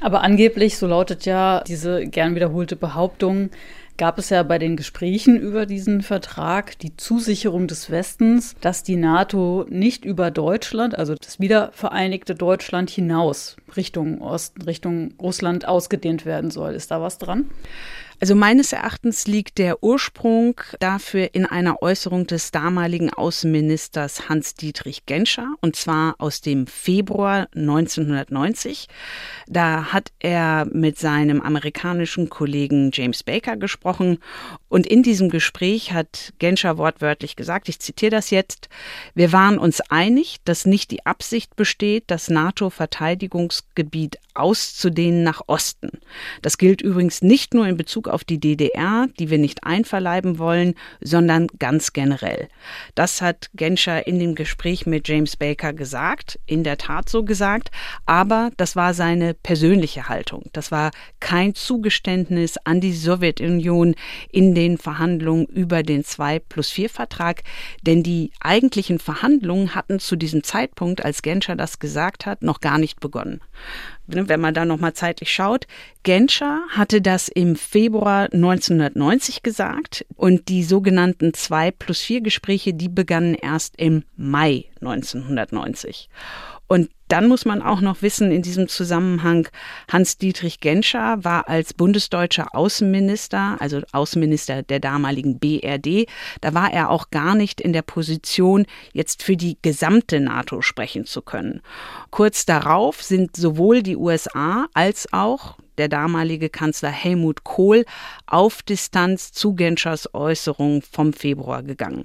Aber 0.00 0.22
angeblich, 0.22 0.78
so 0.78 0.86
lautet 0.86 1.26
ja 1.26 1.62
diese 1.66 2.06
gern 2.06 2.34
wiederholte 2.34 2.74
Behauptung, 2.74 3.50
gab 4.00 4.18
es 4.18 4.30
ja 4.30 4.42
bei 4.42 4.58
den 4.58 4.78
Gesprächen 4.78 5.36
über 5.36 5.66
diesen 5.66 6.00
Vertrag 6.00 6.78
die 6.78 6.96
Zusicherung 6.96 7.66
des 7.66 7.90
Westens, 7.90 8.56
dass 8.62 8.82
die 8.82 8.96
NATO 8.96 9.66
nicht 9.68 10.06
über 10.06 10.30
Deutschland, 10.30 10.96
also 10.96 11.14
das 11.14 11.38
wiedervereinigte 11.38 12.34
Deutschland 12.34 12.88
hinaus 12.88 13.58
Richtung 13.76 14.22
Osten, 14.22 14.62
Richtung 14.62 15.12
Russland 15.20 15.68
ausgedehnt 15.68 16.24
werden 16.24 16.50
soll. 16.50 16.72
Ist 16.72 16.90
da 16.90 17.02
was 17.02 17.18
dran? 17.18 17.50
Also 18.20 18.34
meines 18.34 18.74
Erachtens 18.74 19.26
liegt 19.26 19.56
der 19.56 19.82
Ursprung 19.82 20.60
dafür 20.78 21.30
in 21.32 21.46
einer 21.46 21.80
Äußerung 21.80 22.26
des 22.26 22.50
damaligen 22.50 23.08
Außenministers 23.08 24.28
Hans-Dietrich 24.28 25.06
Genscher, 25.06 25.54
und 25.62 25.74
zwar 25.74 26.16
aus 26.18 26.42
dem 26.42 26.66
Februar 26.66 27.48
1990. 27.56 28.88
Da 29.46 29.94
hat 29.94 30.12
er 30.18 30.66
mit 30.70 30.98
seinem 30.98 31.40
amerikanischen 31.40 32.28
Kollegen 32.28 32.90
James 32.92 33.22
Baker 33.22 33.56
gesprochen 33.56 34.18
und 34.70 34.86
in 34.86 35.02
diesem 35.02 35.28
Gespräch 35.30 35.92
hat 35.92 36.32
Genscher 36.38 36.78
wortwörtlich 36.78 37.34
gesagt, 37.34 37.68
ich 37.68 37.80
zitiere 37.80 38.12
das 38.12 38.30
jetzt, 38.30 38.68
wir 39.14 39.32
waren 39.32 39.58
uns 39.58 39.80
einig, 39.90 40.36
dass 40.44 40.64
nicht 40.64 40.92
die 40.92 41.04
Absicht 41.04 41.56
besteht, 41.56 42.04
das 42.06 42.30
NATO-Verteidigungsgebiet 42.30 44.18
auszudehnen 44.34 45.24
nach 45.24 45.42
Osten. 45.48 45.90
Das 46.40 46.56
gilt 46.56 46.82
übrigens 46.82 47.20
nicht 47.20 47.52
nur 47.52 47.66
in 47.66 47.76
Bezug 47.76 48.06
auf 48.06 48.22
die 48.22 48.38
DDR, 48.38 49.08
die 49.18 49.28
wir 49.28 49.38
nicht 49.38 49.64
einverleiben 49.64 50.38
wollen, 50.38 50.76
sondern 51.00 51.48
ganz 51.58 51.92
generell. 51.92 52.48
Das 52.94 53.20
hat 53.20 53.50
Genscher 53.54 54.06
in 54.06 54.20
dem 54.20 54.36
Gespräch 54.36 54.86
mit 54.86 55.08
James 55.08 55.36
Baker 55.36 55.72
gesagt, 55.72 56.38
in 56.46 56.62
der 56.62 56.78
Tat 56.78 57.08
so 57.08 57.24
gesagt, 57.24 57.72
aber 58.06 58.52
das 58.56 58.76
war 58.76 58.94
seine 58.94 59.34
persönliche 59.34 60.08
Haltung. 60.08 60.44
Das 60.52 60.70
war 60.70 60.92
kein 61.18 61.56
Zugeständnis 61.56 62.56
an 62.58 62.80
die 62.80 62.92
Sowjetunion 62.92 63.96
in 64.30 64.54
den 64.54 64.59
Verhandlungen 64.78 65.46
über 65.46 65.82
den 65.82 66.04
2 66.04 66.38
plus 66.38 66.70
4 66.70 66.90
Vertrag, 66.90 67.42
denn 67.82 68.02
die 68.02 68.32
eigentlichen 68.40 68.98
Verhandlungen 68.98 69.74
hatten 69.74 69.98
zu 69.98 70.16
diesem 70.16 70.42
Zeitpunkt, 70.42 71.04
als 71.04 71.22
Genscher 71.22 71.56
das 71.56 71.78
gesagt 71.78 72.26
hat, 72.26 72.42
noch 72.42 72.60
gar 72.60 72.78
nicht 72.78 73.00
begonnen. 73.00 73.40
Ne, 74.06 74.28
wenn 74.28 74.40
man 74.40 74.54
da 74.54 74.64
nochmal 74.64 74.92
zeitlich 74.94 75.32
schaut. 75.32 75.66
Genscher 76.02 76.62
hatte 76.70 77.00
das 77.00 77.28
im 77.28 77.54
Februar 77.56 78.28
1990 78.32 79.42
gesagt 79.42 80.04
und 80.16 80.48
die 80.48 80.64
sogenannten 80.64 81.32
2 81.32 81.70
plus 81.70 82.00
4 82.00 82.20
Gespräche, 82.20 82.74
die 82.74 82.88
begannen 82.88 83.34
erst 83.34 83.74
im 83.78 84.04
Mai 84.16 84.64
1990. 84.80 86.08
Und 86.72 86.88
dann 87.08 87.26
muss 87.26 87.44
man 87.44 87.62
auch 87.62 87.80
noch 87.80 88.00
wissen, 88.00 88.30
in 88.30 88.42
diesem 88.42 88.68
Zusammenhang, 88.68 89.48
Hans-Dietrich 89.90 90.60
Genscher 90.60 91.18
war 91.24 91.48
als 91.48 91.74
bundesdeutscher 91.74 92.54
Außenminister, 92.54 93.56
also 93.58 93.80
Außenminister 93.90 94.62
der 94.62 94.78
damaligen 94.78 95.40
BRD, 95.40 96.08
da 96.40 96.54
war 96.54 96.72
er 96.72 96.90
auch 96.90 97.10
gar 97.10 97.34
nicht 97.34 97.60
in 97.60 97.72
der 97.72 97.82
Position, 97.82 98.66
jetzt 98.92 99.24
für 99.24 99.36
die 99.36 99.58
gesamte 99.62 100.20
NATO 100.20 100.62
sprechen 100.62 101.06
zu 101.06 101.22
können. 101.22 101.60
Kurz 102.12 102.46
darauf 102.46 103.02
sind 103.02 103.34
sowohl 103.34 103.82
die 103.82 103.96
USA 103.96 104.68
als 104.72 105.12
auch 105.12 105.56
der 105.76 105.88
damalige 105.88 106.50
Kanzler 106.50 106.90
Helmut 106.90 107.42
Kohl 107.42 107.84
auf 108.26 108.62
Distanz 108.62 109.32
zu 109.32 109.54
Genschers 109.54 110.14
Äußerung 110.14 110.82
vom 110.82 111.14
Februar 111.14 111.64
gegangen. 111.64 112.04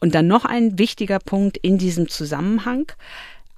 Und 0.00 0.16
dann 0.16 0.26
noch 0.26 0.44
ein 0.44 0.76
wichtiger 0.76 1.20
Punkt 1.20 1.56
in 1.58 1.78
diesem 1.78 2.08
Zusammenhang 2.08 2.90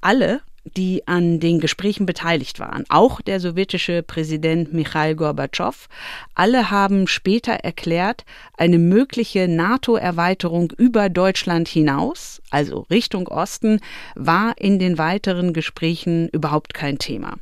alle, 0.05 0.41
die 0.77 1.07
an 1.07 1.41
den 1.41 1.61
Gesprächen 1.61 2.07
beteiligt 2.07 2.59
waren, 2.59 2.85
auch 2.89 3.21
der 3.21 3.39
sowjetische 3.39 4.03
Präsident 4.03 4.73
Michail 4.73 5.15
Gorbatschow, 5.15 5.89
alle 6.35 6.71
haben 6.71 7.07
später 7.07 7.53
erklärt, 7.53 8.25
eine 8.57 8.79
mögliche 8.79 9.47
NATO-Erweiterung 9.47 10.73
über 10.77 11.11
Deutschland 11.11 11.69
hinaus, 11.69 12.41
also 12.51 12.87
Richtung 12.91 13.29
Osten, 13.29 13.81
war 14.15 14.55
in 14.59 14.79
den 14.79 14.97
weiteren 14.97 15.53
Gesprächen 15.53 16.29
überhaupt 16.31 16.73
kein 16.73 16.99
Thema. 16.99 17.35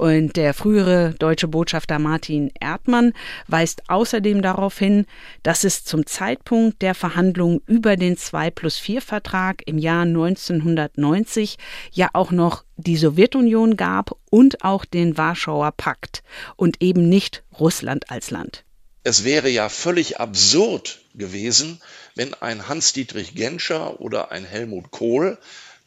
Und 0.00 0.36
der 0.36 0.54
frühere 0.54 1.12
deutsche 1.18 1.46
Botschafter 1.46 1.98
Martin 1.98 2.50
Erdmann 2.58 3.12
weist 3.48 3.82
außerdem 3.90 4.40
darauf 4.40 4.78
hin, 4.78 5.04
dass 5.42 5.62
es 5.62 5.84
zum 5.84 6.06
Zeitpunkt 6.06 6.80
der 6.80 6.94
Verhandlungen 6.94 7.60
über 7.66 7.98
den 7.98 8.16
2 8.16 8.50
plus 8.50 8.78
4 8.78 9.02
Vertrag 9.02 9.60
im 9.66 9.76
Jahr 9.76 10.04
1990 10.04 11.58
ja 11.92 12.08
auch 12.14 12.30
noch 12.30 12.64
die 12.78 12.96
Sowjetunion 12.96 13.76
gab 13.76 14.16
und 14.30 14.64
auch 14.64 14.86
den 14.86 15.18
Warschauer 15.18 15.72
Pakt 15.72 16.22
und 16.56 16.80
eben 16.80 17.10
nicht 17.10 17.42
Russland 17.58 18.10
als 18.10 18.30
Land. 18.30 18.64
Es 19.04 19.24
wäre 19.24 19.50
ja 19.50 19.68
völlig 19.68 20.18
absurd 20.18 21.00
gewesen, 21.14 21.78
wenn 22.14 22.32
ein 22.32 22.68
Hans-Dietrich 22.68 23.34
Genscher 23.34 24.00
oder 24.00 24.30
ein 24.30 24.46
Helmut 24.46 24.92
Kohl 24.92 25.36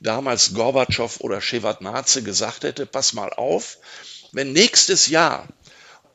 damals 0.04 0.54
Gorbatschow 0.54 1.20
oder 1.22 1.42
Shevardnadze 1.42 2.22
gesagt 2.24 2.64
hätte, 2.64 2.86
pass 2.86 3.14
mal 3.14 3.32
auf, 3.34 3.78
wenn 4.32 4.52
nächstes 4.52 5.08
Jahr 5.08 5.48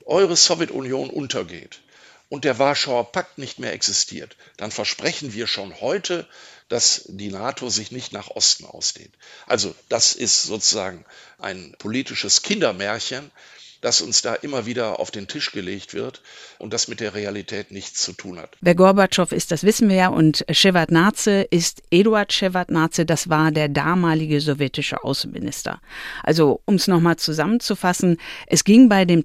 eure 0.04 0.36
Sowjetunion 0.36 1.10
untergeht 1.10 1.80
und 2.28 2.44
der 2.44 2.58
Warschauer 2.58 3.10
Pakt 3.10 3.38
nicht 3.38 3.58
mehr 3.58 3.72
existiert, 3.72 4.36
dann 4.56 4.70
versprechen 4.70 5.32
wir 5.32 5.46
schon 5.46 5.80
heute, 5.80 6.28
dass 6.68 7.04
die 7.06 7.30
NATO 7.30 7.70
sich 7.70 7.90
nicht 7.90 8.12
nach 8.12 8.28
Osten 8.28 8.66
ausdehnt. 8.66 9.14
Also 9.46 9.74
das 9.88 10.14
ist 10.14 10.42
sozusagen 10.42 11.04
ein 11.38 11.74
politisches 11.78 12.42
Kindermärchen, 12.42 13.30
das 13.80 14.00
uns 14.00 14.22
da 14.22 14.34
immer 14.34 14.66
wieder 14.66 14.98
auf 15.00 15.10
den 15.10 15.28
Tisch 15.28 15.52
gelegt 15.52 15.94
wird 15.94 16.20
und 16.58 16.72
das 16.72 16.88
mit 16.88 17.00
der 17.00 17.14
Realität 17.14 17.70
nichts 17.70 18.02
zu 18.02 18.12
tun 18.12 18.38
hat. 18.38 18.56
Wer 18.60 18.74
Gorbatschow 18.74 19.30
ist, 19.32 19.50
das 19.50 19.62
wissen 19.62 19.88
wir 19.88 19.96
ja. 19.96 20.08
Und 20.08 20.44
Shevardnadze 20.50 21.42
ist 21.50 21.82
Eduard 21.90 22.32
Shevardnadze, 22.32 23.06
das 23.06 23.28
war 23.28 23.50
der 23.50 23.68
damalige 23.68 24.40
sowjetische 24.40 25.04
Außenminister. 25.04 25.80
Also 26.22 26.60
um 26.64 26.74
es 26.74 26.88
nochmal 26.88 27.16
zusammenzufassen, 27.16 28.18
es 28.46 28.64
ging 28.64 28.88
bei 28.88 29.04
dem 29.04 29.24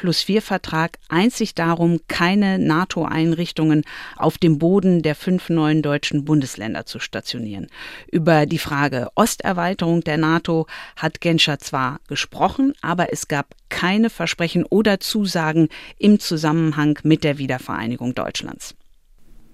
2 0.00 0.10
Plus-4-Vertrag 0.10 0.98
einzig 1.08 1.54
darum, 1.54 2.00
keine 2.08 2.58
NATO-Einrichtungen 2.58 3.84
auf 4.16 4.38
dem 4.38 4.58
Boden 4.58 5.02
der 5.02 5.14
fünf 5.14 5.50
neuen 5.50 5.82
deutschen 5.82 6.24
Bundesländer 6.24 6.86
zu 6.86 6.98
stationieren. 6.98 7.66
Über 8.10 8.46
die 8.46 8.58
Frage 8.58 9.08
Osterweiterung 9.14 10.02
der 10.02 10.16
NATO 10.16 10.66
hat 10.96 11.20
Genscher 11.20 11.58
zwar 11.58 12.00
gesprochen, 12.08 12.72
aber 12.80 13.12
es 13.12 13.28
gab 13.28 13.54
keine 13.68 14.10
Versprechen 14.10 14.64
oder 14.64 15.00
Zusagen 15.00 15.68
im 15.98 16.18
Zusammenhang 16.18 16.98
mit 17.02 17.22
der 17.22 17.38
Wiedervereinigung 17.38 18.14
Deutschlands. 18.14 18.74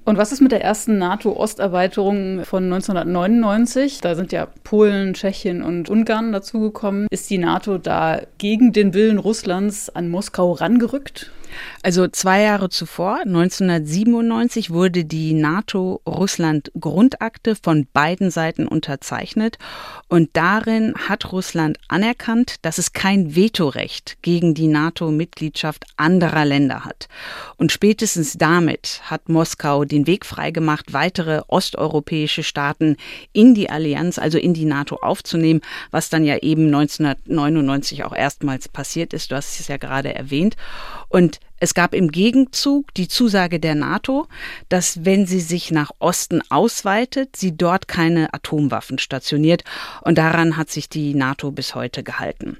Und 0.06 0.18
was 0.18 0.30
ist 0.30 0.40
mit 0.40 0.52
der 0.52 0.62
ersten 0.62 0.98
NATO-Osterweiterung 0.98 2.44
von 2.44 2.72
1999? 2.72 4.00
Da 4.02 4.14
sind 4.14 4.30
ja 4.30 4.46
Polen, 4.62 5.14
Tschechien 5.14 5.62
und 5.64 5.90
Ungarn 5.90 6.30
dazugekommen. 6.30 7.08
Ist 7.10 7.28
die 7.28 7.38
NATO 7.38 7.76
da 7.76 8.20
gegen 8.38 8.72
den 8.72 8.94
Willen 8.94 9.18
Russlands 9.18 9.90
an 9.90 10.08
Moskau 10.08 10.52
rangerückt? 10.52 11.32
Also 11.82 12.08
zwei 12.08 12.42
Jahre 12.42 12.68
zuvor, 12.68 13.20
1997, 13.20 14.70
wurde 14.70 15.04
die 15.04 15.32
NATO-Russland-Grundakte 15.32 17.56
von 17.56 17.86
beiden 17.92 18.30
Seiten 18.30 18.66
unterzeichnet 18.66 19.58
und 20.08 20.30
darin 20.34 20.94
hat 21.08 21.32
Russland 21.32 21.78
anerkannt, 21.88 22.56
dass 22.62 22.78
es 22.78 22.92
kein 22.92 23.34
Vetorecht 23.34 24.18
gegen 24.22 24.54
die 24.54 24.68
NATO-Mitgliedschaft 24.68 25.84
anderer 25.96 26.44
Länder 26.44 26.84
hat. 26.84 27.08
Und 27.56 27.72
spätestens 27.72 28.34
damit 28.34 29.00
hat 29.04 29.28
Moskau 29.28 29.84
den 29.84 30.06
Weg 30.06 30.26
freigemacht, 30.26 30.92
weitere 30.92 31.42
osteuropäische 31.48 32.42
Staaten 32.42 32.96
in 33.32 33.54
die 33.54 33.70
Allianz, 33.70 34.18
also 34.18 34.38
in 34.38 34.54
die 34.54 34.64
NATO 34.64 34.96
aufzunehmen, 34.96 35.60
was 35.90 36.08
dann 36.08 36.24
ja 36.24 36.38
eben 36.38 36.66
1999 36.66 38.04
auch 38.04 38.14
erstmals 38.14 38.68
passiert 38.68 39.12
ist. 39.12 39.30
Du 39.30 39.36
hast 39.36 39.60
es 39.60 39.68
ja 39.68 39.76
gerade 39.76 40.14
erwähnt. 40.14 40.56
Und 41.08 41.40
es 41.58 41.72
gab 41.72 41.94
im 41.94 42.10
Gegenzug 42.10 42.92
die 42.94 43.08
Zusage 43.08 43.60
der 43.60 43.74
NATO, 43.74 44.26
dass 44.68 45.04
wenn 45.04 45.26
sie 45.26 45.40
sich 45.40 45.70
nach 45.70 45.90
Osten 45.98 46.42
ausweitet, 46.50 47.36
sie 47.36 47.56
dort 47.56 47.88
keine 47.88 48.34
Atomwaffen 48.34 48.98
stationiert. 48.98 49.64
Und 50.02 50.18
daran 50.18 50.56
hat 50.56 50.70
sich 50.70 50.88
die 50.88 51.14
NATO 51.14 51.50
bis 51.50 51.74
heute 51.74 52.02
gehalten. 52.02 52.58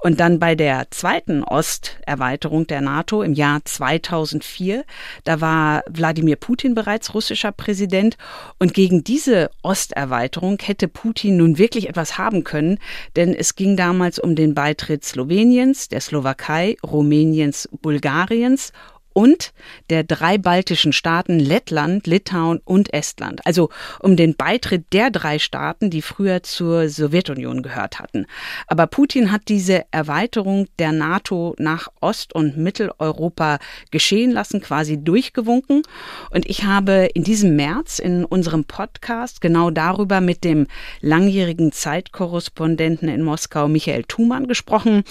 Und 0.00 0.18
dann 0.20 0.38
bei 0.38 0.54
der 0.54 0.86
zweiten 0.90 1.44
Osterweiterung 1.44 2.66
der 2.66 2.80
NATO 2.80 3.22
im 3.22 3.34
Jahr 3.34 3.60
2004, 3.64 4.84
da 5.24 5.40
war 5.40 5.82
Wladimir 5.88 6.36
Putin 6.36 6.74
bereits 6.74 7.12
russischer 7.14 7.52
Präsident. 7.52 8.16
Und 8.58 8.72
gegen 8.72 9.04
diese 9.04 9.50
Osterweiterung 9.62 10.58
hätte 10.62 10.88
Putin 10.88 11.36
nun 11.36 11.58
wirklich 11.58 11.88
etwas 11.88 12.16
haben 12.16 12.44
können, 12.44 12.78
denn 13.16 13.34
es 13.34 13.54
ging 13.56 13.76
damals 13.76 14.18
um 14.18 14.34
den 14.34 14.54
Beitritt 14.54 15.04
Sloweniens, 15.04 15.88
der 15.88 16.00
Slowakei, 16.00 16.76
Rumäniens, 16.82 17.68
Bulgariens 17.82 18.72
und 19.12 19.52
der 19.90 20.04
drei 20.04 20.38
baltischen 20.38 20.92
Staaten 20.92 21.38
Lettland, 21.38 22.06
Litauen 22.06 22.60
und 22.64 22.92
Estland. 22.92 23.44
Also 23.44 23.70
um 24.00 24.16
den 24.16 24.36
Beitritt 24.36 24.92
der 24.92 25.10
drei 25.10 25.38
Staaten, 25.38 25.90
die 25.90 26.02
früher 26.02 26.42
zur 26.42 26.88
Sowjetunion 26.88 27.62
gehört 27.62 27.98
hatten. 27.98 28.26
Aber 28.66 28.86
Putin 28.86 29.32
hat 29.32 29.42
diese 29.48 29.84
Erweiterung 29.90 30.66
der 30.78 30.92
NATO 30.92 31.54
nach 31.58 31.88
Ost- 32.00 32.34
und 32.34 32.56
Mitteleuropa 32.56 33.58
geschehen 33.90 34.30
lassen, 34.30 34.60
quasi 34.60 35.02
durchgewunken. 35.02 35.82
Und 36.30 36.48
ich 36.48 36.64
habe 36.64 37.08
in 37.14 37.24
diesem 37.24 37.56
März 37.56 37.98
in 37.98 38.24
unserem 38.24 38.64
Podcast 38.64 39.40
genau 39.40 39.70
darüber 39.70 40.20
mit 40.20 40.44
dem 40.44 40.66
langjährigen 41.00 41.72
Zeitkorrespondenten 41.72 43.08
in 43.08 43.22
Moskau 43.22 43.68
Michael 43.68 44.04
Thumann 44.04 44.46
gesprochen. 44.46 45.02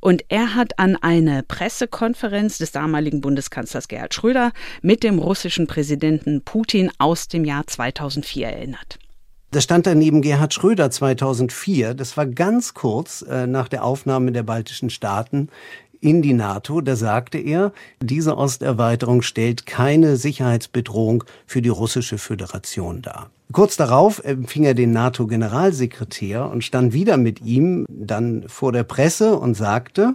Und 0.00 0.24
er 0.28 0.54
hat 0.54 0.78
an 0.78 0.96
eine 0.96 1.42
Pressekonferenz 1.42 2.58
des 2.58 2.72
damaligen 2.72 3.20
Bundes 3.20 3.45
Bundeskanzlers 3.46 3.88
Gerhard 3.88 4.14
Schröder 4.14 4.52
mit 4.82 5.02
dem 5.02 5.18
russischen 5.18 5.66
Präsidenten 5.66 6.42
Putin 6.42 6.90
aus 6.98 7.28
dem 7.28 7.44
Jahr 7.44 7.66
2004 7.66 8.48
erinnert. 8.48 8.98
Das 9.52 9.62
stand 9.64 9.86
dann 9.86 9.98
neben 9.98 10.22
Gerhard 10.22 10.52
Schröder 10.52 10.90
2004. 10.90 11.94
Das 11.94 12.16
war 12.16 12.26
ganz 12.26 12.74
kurz 12.74 13.22
äh, 13.22 13.46
nach 13.46 13.68
der 13.68 13.84
Aufnahme 13.84 14.32
der 14.32 14.42
baltischen 14.42 14.90
Staaten 14.90 15.48
in 16.00 16.22
die 16.22 16.32
NATO. 16.32 16.80
Da 16.80 16.96
sagte 16.96 17.38
er, 17.38 17.72
diese 18.00 18.36
Osterweiterung 18.36 19.22
stellt 19.22 19.66
keine 19.66 20.16
Sicherheitsbedrohung 20.16 21.24
für 21.46 21.62
die 21.62 21.68
russische 21.68 22.18
Föderation 22.18 23.02
dar. 23.02 23.30
Kurz 23.52 23.76
darauf 23.76 24.24
empfing 24.24 24.64
er 24.64 24.74
den 24.74 24.90
NATO-Generalsekretär 24.90 26.50
und 26.50 26.64
stand 26.64 26.92
wieder 26.92 27.16
mit 27.16 27.40
ihm 27.42 27.86
dann 27.88 28.44
vor 28.48 28.72
der 28.72 28.82
Presse 28.82 29.38
und 29.38 29.54
sagte, 29.54 30.14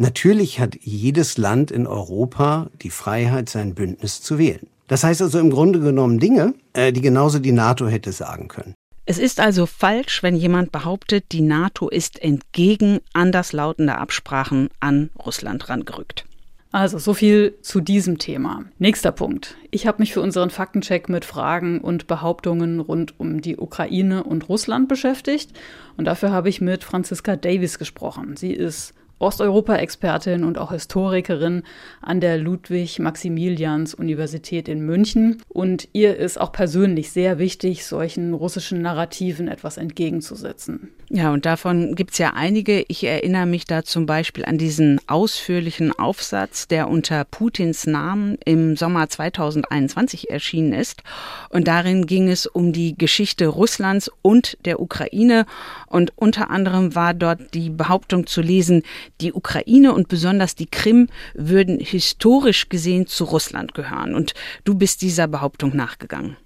Natürlich 0.00 0.60
hat 0.60 0.76
jedes 0.80 1.38
Land 1.38 1.72
in 1.72 1.88
Europa 1.88 2.70
die 2.82 2.90
Freiheit, 2.90 3.48
sein 3.48 3.74
Bündnis 3.74 4.22
zu 4.22 4.38
wählen. 4.38 4.68
Das 4.86 5.02
heißt 5.02 5.20
also 5.20 5.40
im 5.40 5.50
Grunde 5.50 5.80
genommen 5.80 6.20
Dinge, 6.20 6.54
äh, 6.72 6.92
die 6.92 7.00
genauso 7.00 7.40
die 7.40 7.50
NATO 7.50 7.88
hätte 7.88 8.12
sagen 8.12 8.46
können. 8.46 8.74
Es 9.10 9.16
ist 9.16 9.40
also 9.40 9.64
falsch, 9.64 10.22
wenn 10.22 10.36
jemand 10.36 10.70
behauptet, 10.70 11.32
die 11.32 11.40
NATO 11.40 11.88
ist 11.88 12.20
entgegen 12.22 13.00
anderslautender 13.14 13.96
Absprachen 13.96 14.68
an 14.80 15.08
Russland 15.18 15.70
rangerückt. 15.70 16.26
Also 16.72 16.98
so 16.98 17.14
viel 17.14 17.56
zu 17.62 17.80
diesem 17.80 18.18
Thema. 18.18 18.66
Nächster 18.78 19.10
Punkt. 19.10 19.56
Ich 19.70 19.86
habe 19.86 20.02
mich 20.02 20.12
für 20.12 20.20
unseren 20.20 20.50
Faktencheck 20.50 21.08
mit 21.08 21.24
Fragen 21.24 21.80
und 21.80 22.06
Behauptungen 22.06 22.80
rund 22.80 23.18
um 23.18 23.40
die 23.40 23.56
Ukraine 23.56 24.24
und 24.24 24.50
Russland 24.50 24.88
beschäftigt 24.88 25.52
und 25.96 26.04
dafür 26.04 26.30
habe 26.30 26.50
ich 26.50 26.60
mit 26.60 26.84
Franziska 26.84 27.36
Davis 27.36 27.78
gesprochen. 27.78 28.36
Sie 28.36 28.52
ist 28.52 28.92
Osteuropa-Expertin 29.18 30.44
und 30.44 30.58
auch 30.58 30.72
Historikerin 30.72 31.62
an 32.00 32.20
der 32.20 32.38
Ludwig-Maximilians-Universität 32.38 34.68
in 34.68 34.80
München. 34.80 35.42
Und 35.48 35.88
ihr 35.92 36.16
ist 36.16 36.40
auch 36.40 36.52
persönlich 36.52 37.10
sehr 37.10 37.38
wichtig, 37.38 37.86
solchen 37.86 38.34
russischen 38.34 38.82
Narrativen 38.82 39.48
etwas 39.48 39.76
entgegenzusetzen. 39.76 40.90
Ja, 41.10 41.32
und 41.32 41.46
davon 41.46 41.94
gibt 41.94 42.12
es 42.12 42.18
ja 42.18 42.34
einige. 42.34 42.84
Ich 42.88 43.02
erinnere 43.02 43.46
mich 43.46 43.64
da 43.64 43.82
zum 43.82 44.04
Beispiel 44.04 44.44
an 44.44 44.58
diesen 44.58 45.00
ausführlichen 45.06 45.98
Aufsatz, 45.98 46.68
der 46.68 46.88
unter 46.88 47.24
Putins 47.24 47.86
Namen 47.86 48.36
im 48.44 48.76
Sommer 48.76 49.08
2021 49.08 50.30
erschienen 50.30 50.74
ist. 50.74 51.02
Und 51.48 51.66
darin 51.66 52.06
ging 52.06 52.28
es 52.28 52.46
um 52.46 52.74
die 52.74 52.94
Geschichte 52.96 53.46
Russlands 53.46 54.10
und 54.20 54.58
der 54.66 54.80
Ukraine. 54.80 55.46
Und 55.86 56.12
unter 56.16 56.50
anderem 56.50 56.94
war 56.94 57.14
dort 57.14 57.54
die 57.54 57.70
Behauptung 57.70 58.26
zu 58.26 58.42
lesen, 58.42 58.82
die 59.20 59.32
Ukraine 59.32 59.92
und 59.92 60.08
besonders 60.08 60.54
die 60.54 60.66
Krim 60.66 61.08
würden 61.34 61.78
historisch 61.78 62.68
gesehen 62.68 63.06
zu 63.06 63.24
Russland 63.24 63.74
gehören. 63.74 64.14
Und 64.14 64.34
du 64.64 64.74
bist 64.74 65.02
dieser 65.02 65.28
Behauptung 65.28 65.76
nachgegangen. 65.76 66.36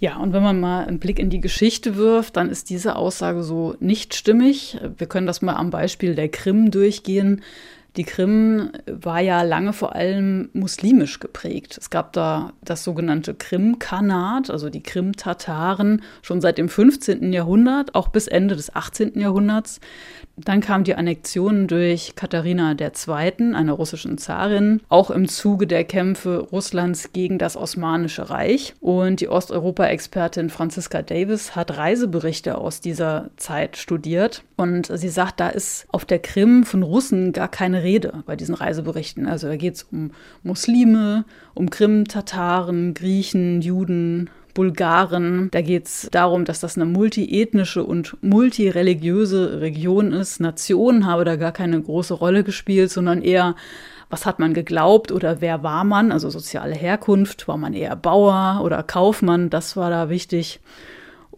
Ja, 0.00 0.16
und 0.16 0.32
wenn 0.32 0.42
man 0.42 0.58
mal 0.58 0.86
einen 0.86 0.98
Blick 0.98 1.18
in 1.18 1.28
die 1.28 1.42
Geschichte 1.42 1.96
wirft, 1.96 2.38
dann 2.38 2.48
ist 2.48 2.70
diese 2.70 2.96
Aussage 2.96 3.42
so 3.42 3.76
nicht 3.80 4.14
stimmig. 4.14 4.78
Wir 4.96 5.06
können 5.06 5.26
das 5.26 5.42
mal 5.42 5.56
am 5.56 5.68
Beispiel 5.68 6.14
der 6.14 6.30
Krim 6.30 6.70
durchgehen. 6.70 7.42
Die 7.96 8.04
Krim 8.04 8.70
war 8.86 9.20
ja 9.20 9.42
lange 9.42 9.72
vor 9.72 9.94
allem 9.94 10.48
muslimisch 10.52 11.18
geprägt. 11.18 11.76
Es 11.78 11.90
gab 11.90 12.12
da 12.12 12.52
das 12.62 12.84
sogenannte 12.84 13.34
Krim-Khanat, 13.34 14.48
also 14.50 14.70
die 14.70 14.82
Krim-Tataren, 14.82 16.02
schon 16.22 16.40
seit 16.40 16.58
dem 16.58 16.68
15. 16.68 17.32
Jahrhundert, 17.32 17.94
auch 17.94 18.08
bis 18.08 18.28
Ende 18.28 18.54
des 18.54 18.74
18. 18.74 19.18
Jahrhunderts. 19.18 19.80
Dann 20.36 20.60
kam 20.60 20.84
die 20.84 20.94
Annexion 20.94 21.66
durch 21.66 22.14
Katharina 22.14 22.76
II., 22.78 23.54
einer 23.54 23.72
russischen 23.72 24.18
Zarin, 24.18 24.80
auch 24.88 25.10
im 25.10 25.28
Zuge 25.28 25.66
der 25.66 25.84
Kämpfe 25.84 26.38
Russlands 26.38 27.12
gegen 27.12 27.38
das 27.38 27.56
Osmanische 27.56 28.30
Reich. 28.30 28.74
Und 28.80 29.20
die 29.20 29.28
Osteuropa-Expertin 29.28 30.48
Franziska 30.48 31.02
Davis 31.02 31.56
hat 31.56 31.76
Reiseberichte 31.76 32.56
aus 32.56 32.80
dieser 32.80 33.30
Zeit 33.36 33.76
studiert. 33.76 34.44
Und 34.56 34.86
sie 34.86 35.08
sagt, 35.08 35.40
da 35.40 35.48
ist 35.48 35.86
auf 35.88 36.04
der 36.04 36.20
Krim 36.20 36.64
von 36.64 36.82
Russen 36.82 37.32
gar 37.32 37.48
keine 37.48 37.79
Rede 37.82 38.22
bei 38.26 38.36
diesen 38.36 38.54
Reiseberichten. 38.54 39.26
Also 39.26 39.48
da 39.48 39.56
geht 39.56 39.74
es 39.74 39.82
um 39.84 40.12
Muslime, 40.42 41.24
um 41.54 41.70
Krim-Tataren, 41.70 42.94
Griechen, 42.94 43.60
Juden, 43.62 44.30
Bulgaren. 44.54 45.48
Da 45.50 45.60
geht 45.60 45.86
es 45.86 46.08
darum, 46.10 46.44
dass 46.44 46.60
das 46.60 46.76
eine 46.76 46.86
multiethnische 46.86 47.84
und 47.84 48.16
multireligiöse 48.22 49.60
Region 49.60 50.12
ist. 50.12 50.40
Nationen 50.40 51.06
habe 51.06 51.24
da 51.24 51.36
gar 51.36 51.52
keine 51.52 51.80
große 51.80 52.14
Rolle 52.14 52.44
gespielt, 52.44 52.90
sondern 52.90 53.22
eher 53.22 53.54
was 54.10 54.26
hat 54.26 54.40
man 54.40 54.54
geglaubt 54.54 55.12
oder 55.12 55.40
wer 55.40 55.62
war 55.62 55.84
man, 55.84 56.10
also 56.10 56.28
soziale 56.30 56.74
Herkunft, 56.74 57.46
war 57.46 57.56
man 57.56 57.72
eher 57.72 57.94
Bauer 57.94 58.60
oder 58.64 58.82
Kaufmann, 58.82 59.50
das 59.50 59.76
war 59.76 59.88
da 59.88 60.10
wichtig. 60.10 60.58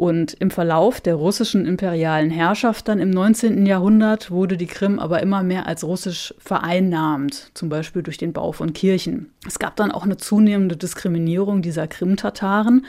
Und 0.03 0.35
im 0.41 0.51
Verlauf 0.51 1.01
der 1.01 1.15
russischen 1.15 1.65
imperialen 1.65 2.29
Herrschaft 2.31 2.89
dann 2.89 2.99
im 2.99 3.11
19. 3.11 3.67
Jahrhundert 3.67 4.33
wurde 4.33 4.57
die 4.57 4.67
Krim 4.67 4.99
aber 4.99 5.23
immer 5.23 5.45
mehr 5.45 5.69
als 5.69 5.85
russisch 5.85 6.35
vereinnahmt, 6.41 7.53
zum 7.55 7.69
Beispiel 7.69 8.03
durch 8.03 8.19
den 8.19 8.33
Bau 8.33 8.51
von 8.51 8.73
Kirchen. 8.73 9.31
Es 9.47 9.61
gab 9.61 9.77
dann 9.77 9.93
auch 9.93 10.03
eine 10.03 10.17
zunehmende 10.17 10.77
Diskriminierung 10.77 11.63
dieser 11.63 11.87
Krim-Tataren. 11.87 12.85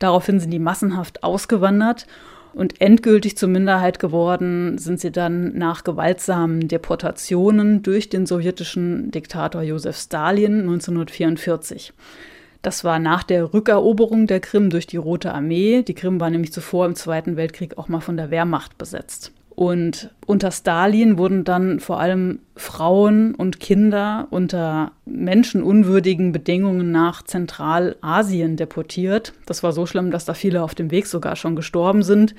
Daraufhin 0.00 0.40
sind 0.40 0.50
die 0.50 0.58
massenhaft 0.58 1.22
ausgewandert 1.22 2.08
Und 2.54 2.80
endgültig 2.80 3.36
zur 3.36 3.50
Minderheit 3.50 4.00
geworden 4.00 4.78
sind 4.78 4.98
sie 4.98 5.12
dann 5.12 5.56
nach 5.56 5.84
gewaltsamen 5.84 6.66
Deportationen 6.66 7.84
durch 7.84 8.08
den 8.08 8.26
sowjetischen 8.26 9.12
Diktator 9.12 9.62
Josef 9.62 9.96
Stalin 9.96 10.62
1944. 10.62 11.92
Das 12.62 12.84
war 12.84 12.98
nach 12.98 13.22
der 13.22 13.54
Rückeroberung 13.54 14.26
der 14.26 14.40
Krim 14.40 14.70
durch 14.70 14.86
die 14.86 14.96
Rote 14.96 15.32
Armee. 15.32 15.82
Die 15.82 15.94
Krim 15.94 16.20
war 16.20 16.30
nämlich 16.30 16.52
zuvor 16.52 16.86
im 16.86 16.94
Zweiten 16.94 17.36
Weltkrieg 17.36 17.78
auch 17.78 17.88
mal 17.88 18.00
von 18.00 18.16
der 18.16 18.30
Wehrmacht 18.30 18.78
besetzt. 18.78 19.32
Und 19.58 20.10
unter 20.24 20.52
Stalin 20.52 21.18
wurden 21.18 21.42
dann 21.42 21.80
vor 21.80 21.98
allem 21.98 22.38
Frauen 22.54 23.34
und 23.34 23.58
Kinder 23.58 24.28
unter 24.30 24.92
menschenunwürdigen 25.04 26.30
Bedingungen 26.30 26.92
nach 26.92 27.22
Zentralasien 27.24 28.56
deportiert. 28.56 29.32
Das 29.46 29.64
war 29.64 29.72
so 29.72 29.84
schlimm, 29.84 30.12
dass 30.12 30.24
da 30.24 30.34
viele 30.34 30.62
auf 30.62 30.76
dem 30.76 30.92
Weg 30.92 31.08
sogar 31.08 31.34
schon 31.34 31.56
gestorben 31.56 32.04
sind. 32.04 32.36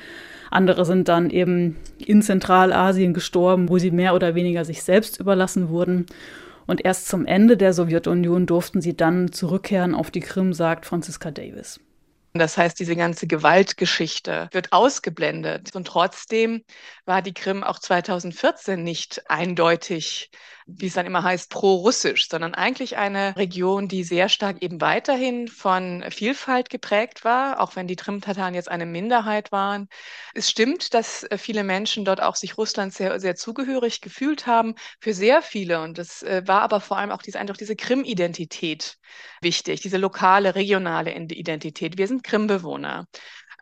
Andere 0.49 0.85
sind 0.85 1.09
dann 1.09 1.29
eben 1.29 1.75
in 1.97 2.21
Zentralasien 2.21 3.13
gestorben, 3.13 3.67
wo 3.67 3.79
sie 3.79 3.91
mehr 3.91 4.15
oder 4.15 4.33
weniger 4.33 4.63
sich 4.63 4.81
selbst 4.81 5.19
überlassen 5.19 5.67
wurden. 5.67 6.05
Und 6.69 6.85
erst 6.85 7.07
zum 7.07 7.25
Ende 7.25 7.57
der 7.57 7.73
Sowjetunion 7.73 8.45
durften 8.45 8.79
sie 8.79 8.95
dann 8.95 9.31
zurückkehren 9.31 9.95
auf 9.95 10.11
die 10.11 10.19
Krim, 10.19 10.53
sagt 10.53 10.85
Franziska 10.85 11.31
Davis. 11.31 11.79
Das 12.33 12.59
heißt, 12.59 12.79
diese 12.79 12.95
ganze 12.95 13.25
Gewaltgeschichte 13.25 14.49
wird 14.51 14.71
ausgeblendet. 14.71 15.75
Und 15.75 15.87
trotzdem 15.87 16.61
war 17.05 17.23
die 17.23 17.33
Krim 17.33 17.63
auch 17.63 17.79
2014 17.79 18.83
nicht 18.83 19.23
eindeutig 19.31 20.29
wie 20.77 20.87
es 20.87 20.93
dann 20.93 21.05
immer 21.05 21.23
heißt, 21.23 21.49
pro-russisch, 21.49 22.27
sondern 22.29 22.53
eigentlich 22.53 22.97
eine 22.97 23.35
Region, 23.35 23.87
die 23.87 24.03
sehr 24.03 24.29
stark 24.29 24.61
eben 24.61 24.81
weiterhin 24.81 25.47
von 25.47 26.03
Vielfalt 26.09 26.69
geprägt 26.69 27.23
war, 27.23 27.59
auch 27.59 27.75
wenn 27.75 27.87
die 27.87 27.95
Krim-Tataren 27.95 28.53
jetzt 28.53 28.69
eine 28.69 28.85
Minderheit 28.85 29.51
waren. 29.51 29.87
Es 30.33 30.49
stimmt, 30.49 30.93
dass 30.93 31.23
äh, 31.23 31.37
viele 31.37 31.63
Menschen 31.63 32.05
dort 32.05 32.21
auch 32.21 32.35
sich 32.35 32.57
Russland 32.57 32.93
sehr, 32.93 33.19
sehr 33.19 33.35
zugehörig 33.35 34.01
gefühlt 34.01 34.47
haben, 34.47 34.75
für 34.99 35.13
sehr 35.13 35.41
viele. 35.41 35.81
Und 35.81 35.99
es 35.99 36.23
äh, 36.23 36.43
war 36.45 36.61
aber 36.61 36.81
vor 36.81 36.97
allem 36.97 37.11
auch 37.11 37.21
diese, 37.21 37.39
einfach 37.39 37.57
diese 37.57 37.75
Krim-Identität 37.75 38.97
wichtig, 39.41 39.81
diese 39.81 39.97
lokale, 39.97 40.55
regionale 40.55 41.13
Identität. 41.13 41.97
Wir 41.97 42.07
sind 42.07 42.23
Krim-Bewohner. 42.23 43.07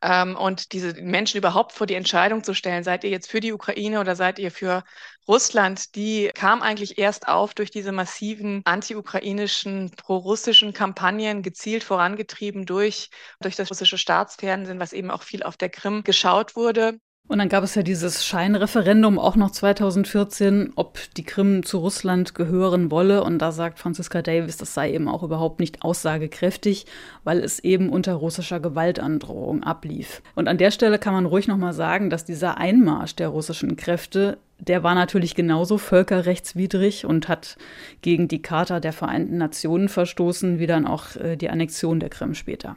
Ähm, 0.02 0.36
und 0.36 0.72
diese 0.74 0.94
Menschen 1.02 1.38
überhaupt 1.38 1.72
vor 1.74 1.88
die 1.88 1.96
Entscheidung 1.96 2.44
zu 2.44 2.54
stellen, 2.54 2.84
seid 2.84 3.04
ihr 3.04 3.10
jetzt 3.10 3.30
für 3.30 3.40
die 3.40 3.54
Ukraine 3.54 4.00
oder 4.00 4.16
seid 4.16 4.40
ihr 4.40 4.52
für 4.52 4.84
Russland, 5.28 5.96
die 5.96 6.32
kam 6.34 6.62
eigentlich 6.62 6.98
erst 6.98 7.28
auf 7.28 7.54
durch 7.54 7.72
diese 7.72 7.92
massiven 7.92 8.62
anti-ukrainischen, 8.66 9.92
pro-russischen 9.92 10.74
Kampagnen, 10.74 11.42
gezielt 11.44 11.84
vorangetrieben 11.84 12.66
durch, 12.66 13.10
durch 13.42 13.56
das 13.56 13.70
russische 13.70 13.98
Staatsfernsehen, 13.98 14.80
was 14.80 14.94
eben 14.94 15.12
auch 15.12 15.24
viel 15.24 15.44
auf 15.44 15.58
der 15.58 15.70
Krim 15.70 16.04
geschaut 16.04 16.56
wurde. 16.56 17.00
Und 17.28 17.40
dann 17.40 17.50
gab 17.50 17.64
es 17.64 17.76
ja 17.76 17.84
dieses 17.84 18.26
Scheinreferendum 18.26 19.20
auch 19.20 19.36
noch 19.36 19.52
2014, 19.52 20.72
ob 20.76 20.98
die 21.18 21.24
Krim 21.24 21.64
zu 21.64 21.80
Russland 21.80 22.36
gehören 22.36 22.90
wolle. 22.90 23.24
Und 23.24 23.40
da 23.40 23.52
sagt 23.52 23.80
Franziska 23.80 24.22
Davis, 24.22 24.56
das 24.58 24.74
sei 24.74 24.94
eben 24.94 25.10
auch 25.10 25.24
überhaupt 25.24 25.60
nicht 25.60 25.82
aussagekräftig, 25.82 26.86
weil 27.26 27.40
es 27.40 27.60
eben 27.60 27.90
unter 27.90 28.14
russischer 28.14 28.62
Gewaltandrohung 28.62 29.64
ablief. 29.64 30.22
Und 30.36 30.48
an 30.48 30.58
der 30.58 30.72
Stelle 30.72 31.00
kann 31.00 31.14
man 31.14 31.26
ruhig 31.26 31.48
nochmal 31.48 31.74
sagen, 31.74 32.10
dass 32.10 32.24
dieser 32.24 32.58
Einmarsch 32.58 33.16
der 33.16 33.28
russischen 33.28 33.76
Kräfte 33.76 34.38
der 34.60 34.84
war 34.84 34.96
natürlich 34.96 35.36
genauso 35.36 35.78
völkerrechtswidrig 35.78 37.06
und 37.06 37.28
hat 37.28 37.58
gegen 38.02 38.28
die 38.28 38.42
Charta 38.42 38.80
der 38.80 38.94
Vereinten 38.94 39.38
Nationen 39.38 39.88
verstoßen, 39.88 40.58
wie 40.58 40.66
dann 40.66 40.88
auch 40.88 41.16
äh, 41.16 41.36
die 41.36 41.50
Annexion 41.50 42.00
der 42.00 42.10
Krim 42.10 42.34
später. 42.34 42.76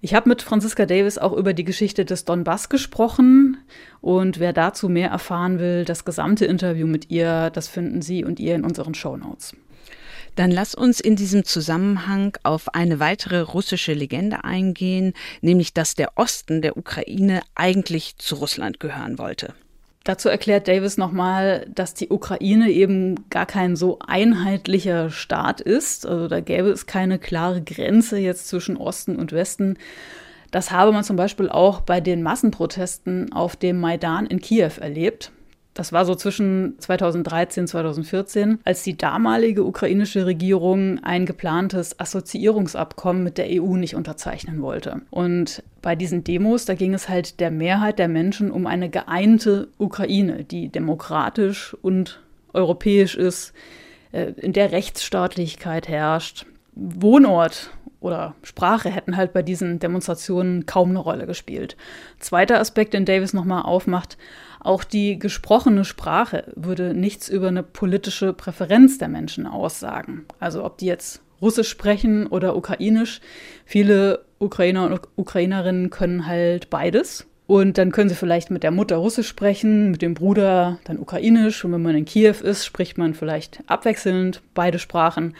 Ich 0.00 0.14
habe 0.14 0.28
mit 0.28 0.42
Franziska 0.42 0.86
Davis 0.86 1.18
auch 1.18 1.32
über 1.32 1.54
die 1.54 1.64
Geschichte 1.64 2.04
des 2.04 2.24
Donbass 2.24 2.68
gesprochen 2.68 3.58
und 4.00 4.38
wer 4.38 4.52
dazu 4.52 4.88
mehr 4.88 5.10
erfahren 5.10 5.58
will, 5.58 5.84
das 5.84 6.04
gesamte 6.04 6.44
Interview 6.44 6.86
mit 6.86 7.10
ihr, 7.10 7.50
das 7.50 7.68
finden 7.68 8.02
Sie 8.02 8.24
und 8.24 8.38
ihr 8.38 8.54
in 8.54 8.64
unseren 8.64 8.94
Show 8.94 9.16
Notes. 9.16 9.54
Dann 10.34 10.50
lass 10.50 10.74
uns 10.74 11.00
in 11.00 11.16
diesem 11.16 11.44
Zusammenhang 11.44 12.36
auf 12.42 12.74
eine 12.74 13.00
weitere 13.00 13.40
russische 13.40 13.94
Legende 13.94 14.44
eingehen, 14.44 15.14
nämlich 15.40 15.72
dass 15.72 15.94
der 15.94 16.12
Osten 16.16 16.60
der 16.60 16.76
Ukraine 16.76 17.40
eigentlich 17.54 18.18
zu 18.18 18.34
Russland 18.34 18.78
gehören 18.78 19.18
wollte. 19.18 19.54
Dazu 20.06 20.28
erklärt 20.28 20.68
Davis 20.68 20.98
nochmal, 20.98 21.66
dass 21.68 21.92
die 21.92 22.10
Ukraine 22.10 22.70
eben 22.70 23.28
gar 23.28 23.44
kein 23.44 23.74
so 23.74 23.98
einheitlicher 23.98 25.10
Staat 25.10 25.60
ist. 25.60 26.06
Also 26.06 26.28
da 26.28 26.38
gäbe 26.38 26.68
es 26.68 26.86
keine 26.86 27.18
klare 27.18 27.60
Grenze 27.60 28.16
jetzt 28.16 28.46
zwischen 28.46 28.76
Osten 28.76 29.16
und 29.16 29.32
Westen. 29.32 29.78
Das 30.52 30.70
habe 30.70 30.92
man 30.92 31.02
zum 31.02 31.16
Beispiel 31.16 31.48
auch 31.48 31.80
bei 31.80 32.00
den 32.00 32.22
Massenprotesten 32.22 33.32
auf 33.32 33.56
dem 33.56 33.80
Maidan 33.80 34.26
in 34.26 34.40
Kiew 34.40 34.70
erlebt. 34.80 35.32
Das 35.76 35.92
war 35.92 36.06
so 36.06 36.14
zwischen 36.14 36.74
2013 36.78 37.64
und 37.64 37.68
2014, 37.68 38.60
als 38.64 38.82
die 38.82 38.96
damalige 38.96 39.62
ukrainische 39.62 40.24
Regierung 40.24 41.04
ein 41.04 41.26
geplantes 41.26 42.00
Assoziierungsabkommen 42.00 43.22
mit 43.22 43.36
der 43.36 43.48
EU 43.50 43.76
nicht 43.76 43.94
unterzeichnen 43.94 44.62
wollte. 44.62 45.02
Und 45.10 45.62
bei 45.82 45.94
diesen 45.94 46.24
Demos, 46.24 46.64
da 46.64 46.72
ging 46.74 46.94
es 46.94 47.10
halt 47.10 47.40
der 47.40 47.50
Mehrheit 47.50 47.98
der 47.98 48.08
Menschen 48.08 48.50
um 48.50 48.66
eine 48.66 48.88
geeinte 48.88 49.68
Ukraine, 49.76 50.44
die 50.44 50.70
demokratisch 50.70 51.76
und 51.82 52.22
europäisch 52.54 53.14
ist, 53.14 53.52
äh, 54.12 54.32
in 54.38 54.54
der 54.54 54.72
Rechtsstaatlichkeit 54.72 55.88
herrscht. 55.88 56.46
Wohnort 56.74 57.70
oder 58.06 58.34
Sprache 58.42 58.88
hätten 58.88 59.16
halt 59.16 59.32
bei 59.32 59.42
diesen 59.42 59.78
Demonstrationen 59.78 60.64
kaum 60.66 60.90
eine 60.90 61.00
Rolle 61.00 61.26
gespielt. 61.26 61.76
Zweiter 62.20 62.60
Aspekt, 62.60 62.94
den 62.94 63.04
Davis 63.04 63.32
nochmal 63.32 63.62
aufmacht, 63.62 64.16
auch 64.60 64.84
die 64.84 65.18
gesprochene 65.18 65.84
Sprache 65.84 66.44
würde 66.56 66.94
nichts 66.94 67.28
über 67.28 67.48
eine 67.48 67.62
politische 67.62 68.32
Präferenz 68.32 68.98
der 68.98 69.08
Menschen 69.08 69.46
aussagen. 69.46 70.24
Also 70.40 70.64
ob 70.64 70.78
die 70.78 70.86
jetzt 70.86 71.22
Russisch 71.40 71.68
sprechen 71.68 72.26
oder 72.26 72.56
Ukrainisch. 72.56 73.20
Viele 73.64 74.24
Ukrainer 74.38 74.86
und 74.86 75.00
Ukrainerinnen 75.16 75.90
können 75.90 76.26
halt 76.26 76.70
beides. 76.70 77.26
Und 77.46 77.78
dann 77.78 77.92
können 77.92 78.08
sie 78.08 78.16
vielleicht 78.16 78.50
mit 78.50 78.64
der 78.64 78.72
Mutter 78.72 78.96
Russisch 78.96 79.28
sprechen, 79.28 79.92
mit 79.92 80.02
dem 80.02 80.14
Bruder 80.14 80.78
dann 80.84 80.98
Ukrainisch. 80.98 81.64
Und 81.64 81.72
wenn 81.72 81.82
man 81.82 81.94
in 81.94 82.04
Kiew 82.04 82.34
ist, 82.42 82.64
spricht 82.64 82.98
man 82.98 83.14
vielleicht 83.14 83.62
abwechselnd 83.68 84.42
beide 84.54 84.78
Sprachen. 84.78 85.34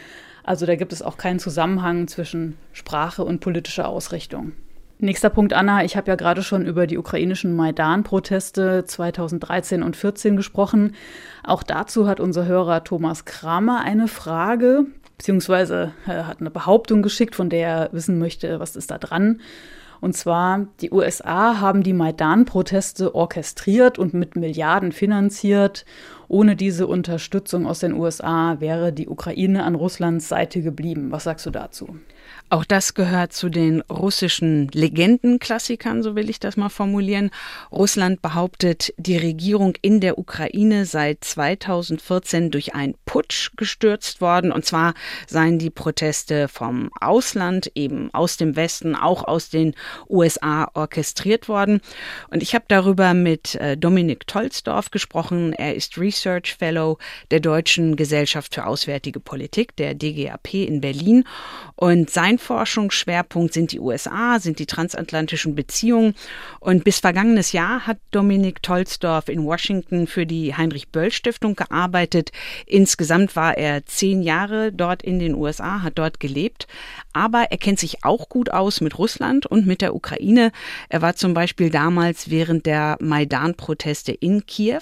Also 0.47 0.65
da 0.65 0.77
gibt 0.77 0.93
es 0.93 1.01
auch 1.01 1.17
keinen 1.17 1.39
Zusammenhang 1.39 2.07
zwischen 2.07 2.57
Sprache 2.71 3.25
und 3.25 3.41
politischer 3.41 3.89
Ausrichtung. 3.89 4.53
Nächster 4.97 5.29
Punkt, 5.29 5.51
Anna. 5.51 5.83
Ich 5.83 5.97
habe 5.97 6.07
ja 6.07 6.15
gerade 6.15 6.41
schon 6.41 6.65
über 6.65 6.87
die 6.87 6.97
ukrainischen 6.97 7.53
Maidan-Proteste 7.53 8.85
2013 8.85 9.83
und 9.83 9.93
2014 9.97 10.37
gesprochen. 10.37 10.95
Auch 11.43 11.63
dazu 11.63 12.07
hat 12.07 12.21
unser 12.21 12.45
Hörer 12.45 12.85
Thomas 12.85 13.25
Kramer 13.25 13.81
eine 13.81 14.07
Frage, 14.07 14.85
beziehungsweise 15.17 15.91
äh, 16.07 16.23
hat 16.23 16.39
eine 16.39 16.49
Behauptung 16.49 17.01
geschickt, 17.01 17.35
von 17.35 17.49
der 17.49 17.67
er 17.67 17.89
wissen 17.91 18.17
möchte, 18.17 18.61
was 18.61 18.77
ist 18.77 18.89
da 18.89 18.97
dran. 18.97 19.41
Und 20.01 20.15
zwar, 20.15 20.67
die 20.81 20.91
USA 20.91 21.59
haben 21.59 21.83
die 21.83 21.93
Maidan-Proteste 21.93 23.15
orchestriert 23.15 23.97
und 23.97 24.13
mit 24.13 24.35
Milliarden 24.35 24.91
finanziert. 24.91 25.85
Ohne 26.27 26.55
diese 26.55 26.87
Unterstützung 26.87 27.65
aus 27.65 27.79
den 27.79 27.93
USA 27.93 28.59
wäre 28.59 28.93
die 28.93 29.07
Ukraine 29.07 29.63
an 29.63 29.75
Russlands 29.75 30.27
Seite 30.27 30.61
geblieben. 30.61 31.11
Was 31.11 31.23
sagst 31.23 31.45
du 31.45 31.51
dazu? 31.51 31.97
Auch 32.49 32.63
das 32.63 32.93
gehört 32.93 33.33
zu 33.33 33.49
den 33.49 33.81
russischen 33.81 34.69
Legendenklassikern, 34.69 36.01
so 36.01 36.15
will 36.15 36.29
ich 36.29 36.39
das 36.39 36.55
mal 36.55 36.69
formulieren. 36.69 37.29
Russland 37.73 38.21
behauptet, 38.21 38.93
die 38.95 39.17
Regierung 39.17 39.73
in 39.81 39.99
der 39.99 40.17
Ukraine 40.17 40.85
sei 40.85 41.17
2014 41.19 42.49
durch 42.49 42.73
einen 42.73 42.95
Putsch 43.05 43.51
gestürzt 43.57 44.21
worden. 44.21 44.53
Und 44.53 44.65
zwar 44.65 44.93
seien 45.27 45.59
die 45.59 45.69
Proteste 45.69 46.47
vom 46.47 46.89
Ausland, 47.01 47.69
eben 47.75 48.13
aus 48.13 48.37
dem 48.37 48.55
Westen, 48.55 48.95
auch 48.95 49.25
aus 49.25 49.49
den 49.49 49.75
USA 50.09 50.71
orchestriert 50.73 51.49
worden. 51.49 51.81
Und 52.29 52.41
ich 52.41 52.55
habe 52.55 52.65
darüber 52.69 53.13
mit 53.13 53.55
äh, 53.55 53.75
Dominik 53.75 54.25
Tolsdorf 54.25 54.89
gesprochen. 54.89 55.51
Er 55.51 55.75
ist 55.75 55.97
Research 55.97 56.55
Fellow 56.57 56.97
der 57.29 57.41
Deutschen 57.41 57.97
Gesellschaft 57.97 58.55
für 58.55 58.67
Auswärtige 58.67 59.19
Politik, 59.19 59.75
der 59.75 59.95
DGAP 59.95 60.53
in 60.53 60.79
Berlin. 60.79 61.25
Und 61.75 62.09
sein 62.09 62.36
sein 62.37 62.39
Forschungsschwerpunkt 62.39 63.53
sind 63.53 63.71
die 63.71 63.79
USA, 63.79 64.39
sind 64.39 64.59
die 64.59 64.65
transatlantischen 64.65 65.55
Beziehungen. 65.55 66.15
Und 66.59 66.83
bis 66.83 66.99
vergangenes 66.99 67.51
Jahr 67.51 67.85
hat 67.85 67.97
Dominik 68.11 68.61
Tolsdorf 68.61 69.29
in 69.29 69.43
Washington 69.43 70.07
für 70.07 70.25
die 70.25 70.55
Heinrich-Böll-Stiftung 70.55 71.55
gearbeitet. 71.55 72.31
Insgesamt 72.65 73.35
war 73.35 73.57
er 73.57 73.85
zehn 73.85 74.21
Jahre 74.21 74.71
dort 74.71 75.03
in 75.03 75.19
den 75.19 75.35
USA, 75.35 75.81
hat 75.81 75.97
dort 75.97 76.19
gelebt. 76.19 76.67
Aber 77.13 77.47
er 77.51 77.57
kennt 77.57 77.79
sich 77.79 78.03
auch 78.03 78.29
gut 78.29 78.51
aus 78.51 78.81
mit 78.81 78.97
Russland 78.97 79.45
und 79.45 79.65
mit 79.65 79.81
der 79.81 79.95
Ukraine. 79.95 80.51
Er 80.89 81.01
war 81.01 81.15
zum 81.15 81.33
Beispiel 81.33 81.69
damals 81.69 82.29
während 82.29 82.65
der 82.65 82.97
Maidan-Proteste 82.99 84.11
in 84.11 84.45
Kiew. 84.45 84.81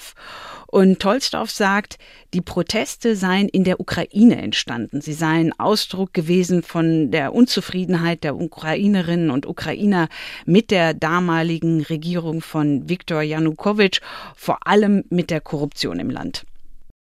Und 0.76 1.00
Tolstow 1.00 1.50
sagt, 1.50 1.98
die 2.34 2.42
Proteste 2.42 3.16
seien 3.16 3.48
in 3.48 3.64
der 3.64 3.80
Ukraine 3.80 4.42
entstanden. 4.42 5.00
Sie 5.00 5.14
seien 5.14 5.58
Ausdruck 5.58 6.14
gewesen 6.14 6.64
von 6.64 7.12
der 7.12 7.34
Unzufriedenheit 7.34 8.26
der 8.26 8.36
Ukrainerinnen 8.36 9.30
und 9.30 9.46
Ukrainer 9.46 10.10
mit 10.46 10.72
der 10.72 10.94
damaligen 10.94 11.82
Regierung 11.82 12.42
von 12.42 12.90
Viktor 12.90 13.22
Janukowitsch, 13.22 14.02
vor 14.36 14.68
allem 14.68 15.06
mit 15.10 15.30
der 15.30 15.40
Korruption 15.40 15.98
im 15.98 16.10
Land. 16.10 16.44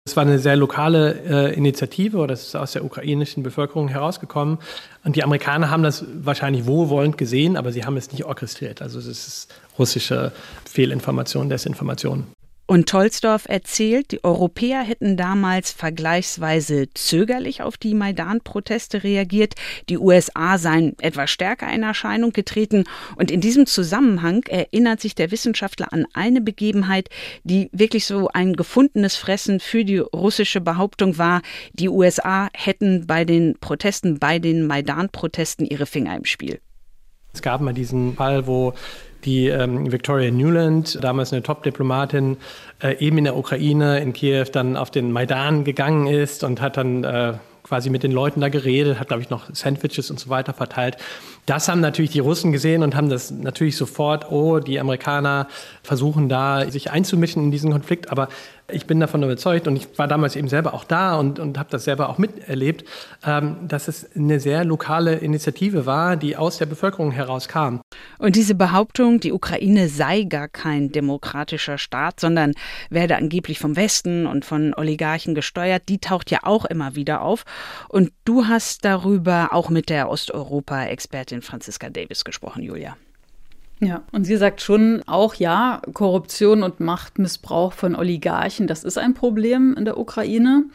Es 0.05 0.15
war 0.15 0.21
eine 0.21 0.38
sehr 0.38 0.55
lokale 0.55 1.23
äh, 1.27 1.55
Initiative 1.55 2.17
oder 2.17 2.36
es 2.36 2.43
ist 2.43 2.55
aus 2.55 2.73
der 2.73 2.86
ukrainischen 2.86 3.41
Bevölkerung 3.41 3.88
herausgekommen. 3.88 4.59
Und 5.03 5.15
die 5.15 5.23
Amerikaner 5.23 5.71
haben 5.71 5.81
das 5.81 6.05
wahrscheinlich 6.13 6.67
wohlwollend 6.67 7.17
gesehen, 7.17 7.57
aber 7.57 7.71
sie 7.71 7.86
haben 7.86 7.97
es 7.97 8.12
nicht 8.12 8.25
orchestriert. 8.25 8.83
Also 8.83 8.99
es 8.99 9.07
ist 9.07 9.47
russische 9.79 10.31
Fehlinformation, 10.63 11.49
Desinformation. 11.49 12.27
Und 12.65 12.88
Tolsdorf 12.88 13.45
erzählt, 13.49 14.12
die 14.12 14.23
Europäer 14.23 14.84
hätten 14.84 15.17
damals 15.17 15.71
vergleichsweise 15.71 16.88
zögerlich 16.93 17.62
auf 17.62 17.78
die 17.78 17.93
Maidan-Proteste 17.93 19.04
reagiert. 19.04 19.56
Die 19.89 19.97
USA 19.97 20.58
seien 20.58 20.97
etwas 20.99 21.30
stärker 21.30 21.71
in 21.73 21.84
Erscheinung 21.84 22.32
getreten. 22.32 22.86
Und 23.17 23.32
in 23.32 23.41
diesem 23.41 23.65
Zusammenhang 23.65 24.43
erinnert 24.43 25.02
sich 25.02 25.13
der 25.13 25.32
Wissenschaftler 25.32 25.91
an 25.91 26.06
eine 26.13 26.39
Begebenheit, 26.39 27.10
die 27.43 27.69
wirklich 27.73 28.06
so 28.06 28.30
ein 28.30 28.54
gefundenes 28.54 29.17
Fressen 29.17 29.60
für 29.60 29.84
die 29.84 29.97
russische 29.97 30.62
Behauptung 30.62 31.17
war, 31.17 31.41
die 31.73 31.89
USA 31.89 32.47
hätten 32.54 33.06
bei 33.06 33.26
den 33.26 33.58
Protesten, 33.60 34.19
bei 34.19 34.39
den 34.39 34.65
Maidan-Protesten 34.67 35.65
ihre 35.65 35.86
Finger 35.86 36.15
im 36.15 36.23
Spiel. 36.23 36.62
Es 37.34 37.41
gab 37.41 37.62
mal 37.62 37.73
diesen 37.73 38.13
Fall, 38.15 38.47
wo 38.47 38.73
die 39.25 39.47
ähm, 39.47 39.91
Victoria 39.91 40.31
Newland, 40.31 41.03
damals 41.03 41.33
eine 41.33 41.43
Top-Diplomatin, 41.43 42.38
äh, 42.81 42.97
eben 42.99 43.17
in 43.17 43.23
der 43.25 43.38
Ukraine, 43.38 43.99
in 43.99 44.13
Kiew, 44.13 44.45
dann 44.51 44.77
auf 44.77 44.91
den 44.91 45.12
Maidan 45.12 45.63
gegangen 45.63 46.07
ist 46.07 46.43
und 46.43 46.62
hat 46.62 46.77
dann 46.77 47.03
äh, 47.03 47.33
quasi 47.63 47.89
mit 47.89 48.03
den 48.03 48.12
Leuten 48.12 48.41
da 48.41 48.49
geredet, 48.49 48.99
hat, 48.99 49.07
glaube 49.07 49.23
ich, 49.23 49.29
noch 49.29 49.43
Sandwiches 49.53 50.12
und 50.12 50.19
so 50.19 50.29
weiter 50.29 50.53
verteilt. 50.53 50.97
Das 51.45 51.67
haben 51.67 51.79
natürlich 51.79 52.12
die 52.12 52.19
Russen 52.19 52.51
gesehen 52.51 52.83
und 52.83 52.95
haben 52.95 53.09
das 53.09 53.31
natürlich 53.31 53.77
sofort, 53.77 54.31
oh, 54.31 54.59
die 54.59 54.79
Amerikaner 54.79 55.47
versuchen 55.81 56.29
da 56.29 56.69
sich 56.69 56.91
einzumischen 56.91 57.43
in 57.45 57.51
diesen 57.51 57.71
Konflikt. 57.71 58.12
Aber 58.12 58.27
ich 58.73 58.86
bin 58.86 58.99
davon 58.99 59.23
überzeugt 59.23 59.67
und 59.67 59.75
ich 59.75 59.88
war 59.97 60.07
damals 60.07 60.36
eben 60.36 60.47
selber 60.47 60.73
auch 60.73 60.83
da 60.83 61.17
und, 61.17 61.39
und 61.39 61.57
habe 61.57 61.69
das 61.69 61.83
selber 61.83 62.09
auch 62.09 62.17
miterlebt, 62.17 62.86
ähm, 63.25 63.57
dass 63.67 63.88
es 63.88 64.15
eine 64.15 64.39
sehr 64.39 64.65
lokale 64.65 65.15
Initiative 65.15 65.86
war, 65.86 66.15
die 66.17 66.36
aus 66.36 66.57
der 66.57 66.65
Bevölkerung 66.65 67.12
herauskam. 67.12 67.79
Und 68.17 68.36
diese 68.36 68.55
Behauptung, 68.55 69.19
die 69.19 69.31
Ukraine 69.31 69.88
sei 69.88 70.23
gar 70.23 70.47
kein 70.47 70.91
demokratischer 70.91 71.77
Staat, 71.77 72.19
sondern 72.19 72.53
werde 72.89 73.15
angeblich 73.15 73.59
vom 73.59 73.75
Westen 73.75 74.25
und 74.25 74.45
von 74.45 74.73
Oligarchen 74.73 75.36
gesteuert, 75.36 75.83
die 75.89 75.99
taucht 75.99 76.31
ja 76.31 76.39
auch 76.43 76.65
immer 76.65 76.95
wieder 76.95 77.21
auf. 77.21 77.43
Und 77.89 78.12
du 78.25 78.47
hast 78.47 78.86
darüber 78.86 79.49
auch 79.51 79.69
mit 79.69 79.89
der 79.89 80.09
Osteuropa-Expertin 80.09 81.41
Franziska 81.41 81.89
Davis 81.89 82.23
gesprochen, 82.23 82.63
Julia. 82.63 82.97
Ja, 83.79 84.03
und 84.12 84.25
sie 84.25 84.38
sagt 84.38 84.62
schon 84.62 85.01
auch, 85.07 85.36
ja, 85.36 85.81
Korruption 85.93 86.63
und 86.63 86.79
Machtmissbrauch 86.79 87.73
von 87.73 87.95
Oligarchen, 87.95 88.67
das 88.67 88.83
ist 88.83 88.97
ein 88.97 89.13
Problem 89.13 89.75
in 89.77 89.86
der 89.86 89.97
Ukraine. 89.97 90.65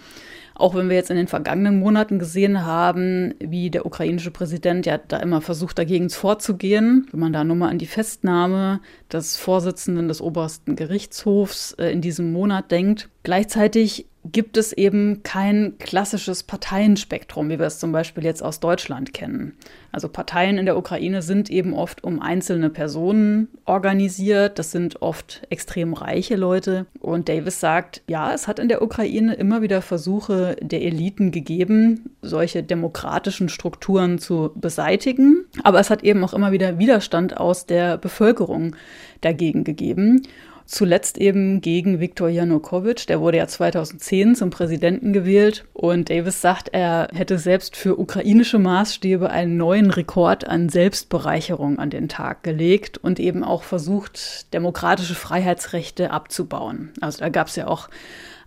Auch 0.58 0.74
wenn 0.74 0.88
wir 0.88 0.96
jetzt 0.96 1.10
in 1.10 1.16
den 1.16 1.28
vergangenen 1.28 1.78
Monaten 1.78 2.18
gesehen 2.18 2.66
haben, 2.66 3.32
wie 3.38 3.70
der 3.70 3.86
ukrainische 3.86 4.32
Präsident 4.32 4.86
ja 4.86 4.98
da 4.98 5.18
immer 5.18 5.40
versucht, 5.40 5.78
dagegen 5.78 6.10
vorzugehen. 6.10 7.06
Wenn 7.12 7.20
man 7.20 7.32
da 7.32 7.44
nur 7.44 7.54
mal 7.54 7.68
an 7.68 7.78
die 7.78 7.86
Festnahme 7.86 8.80
des 9.12 9.36
Vorsitzenden 9.36 10.08
des 10.08 10.20
obersten 10.20 10.74
Gerichtshofs 10.74 11.74
äh, 11.74 11.92
in 11.92 12.00
diesem 12.00 12.32
Monat 12.32 12.72
denkt. 12.72 13.08
Gleichzeitig 13.22 14.06
gibt 14.32 14.56
es 14.56 14.72
eben 14.72 15.22
kein 15.22 15.78
klassisches 15.78 16.42
Parteienspektrum, 16.42 17.48
wie 17.48 17.58
wir 17.58 17.66
es 17.66 17.78
zum 17.78 17.92
Beispiel 17.92 18.24
jetzt 18.24 18.42
aus 18.42 18.60
Deutschland 18.60 19.12
kennen. 19.12 19.54
Also 19.90 20.08
Parteien 20.08 20.58
in 20.58 20.66
der 20.66 20.76
Ukraine 20.76 21.22
sind 21.22 21.50
eben 21.50 21.72
oft 21.72 22.04
um 22.04 22.20
einzelne 22.20 22.70
Personen 22.70 23.48
organisiert. 23.64 24.58
Das 24.58 24.70
sind 24.70 25.00
oft 25.00 25.42
extrem 25.48 25.94
reiche 25.94 26.36
Leute. 26.36 26.86
Und 27.00 27.28
Davis 27.28 27.60
sagt, 27.60 28.02
ja, 28.06 28.34
es 28.34 28.48
hat 28.48 28.58
in 28.58 28.68
der 28.68 28.82
Ukraine 28.82 29.34
immer 29.34 29.62
wieder 29.62 29.80
Versuche 29.80 30.56
der 30.60 30.82
Eliten 30.82 31.30
gegeben, 31.30 32.10
solche 32.20 32.62
demokratischen 32.62 33.48
Strukturen 33.48 34.18
zu 34.18 34.52
beseitigen. 34.54 35.46
Aber 35.62 35.80
es 35.80 35.90
hat 35.90 36.04
eben 36.04 36.22
auch 36.22 36.34
immer 36.34 36.52
wieder 36.52 36.78
Widerstand 36.78 37.36
aus 37.36 37.66
der 37.66 37.96
Bevölkerung 37.96 38.76
dagegen 39.20 39.64
gegeben. 39.64 40.22
Zuletzt 40.70 41.16
eben 41.16 41.62
gegen 41.62 41.98
Viktor 41.98 42.28
Janukowitsch. 42.28 43.08
Der 43.08 43.22
wurde 43.22 43.38
ja 43.38 43.48
2010 43.48 44.34
zum 44.34 44.50
Präsidenten 44.50 45.14
gewählt. 45.14 45.64
Und 45.72 46.10
Davis 46.10 46.42
sagt, 46.42 46.68
er 46.72 47.08
hätte 47.14 47.38
selbst 47.38 47.74
für 47.74 47.98
ukrainische 47.98 48.58
Maßstäbe 48.58 49.30
einen 49.30 49.56
neuen 49.56 49.90
Rekord 49.90 50.46
an 50.46 50.68
Selbstbereicherung 50.68 51.78
an 51.78 51.88
den 51.88 52.10
Tag 52.10 52.42
gelegt 52.42 52.98
und 52.98 53.18
eben 53.18 53.44
auch 53.44 53.62
versucht, 53.62 54.52
demokratische 54.52 55.14
Freiheitsrechte 55.14 56.10
abzubauen. 56.10 56.90
Also 57.00 57.20
da 57.20 57.30
gab 57.30 57.46
es 57.46 57.56
ja 57.56 57.66
auch 57.66 57.88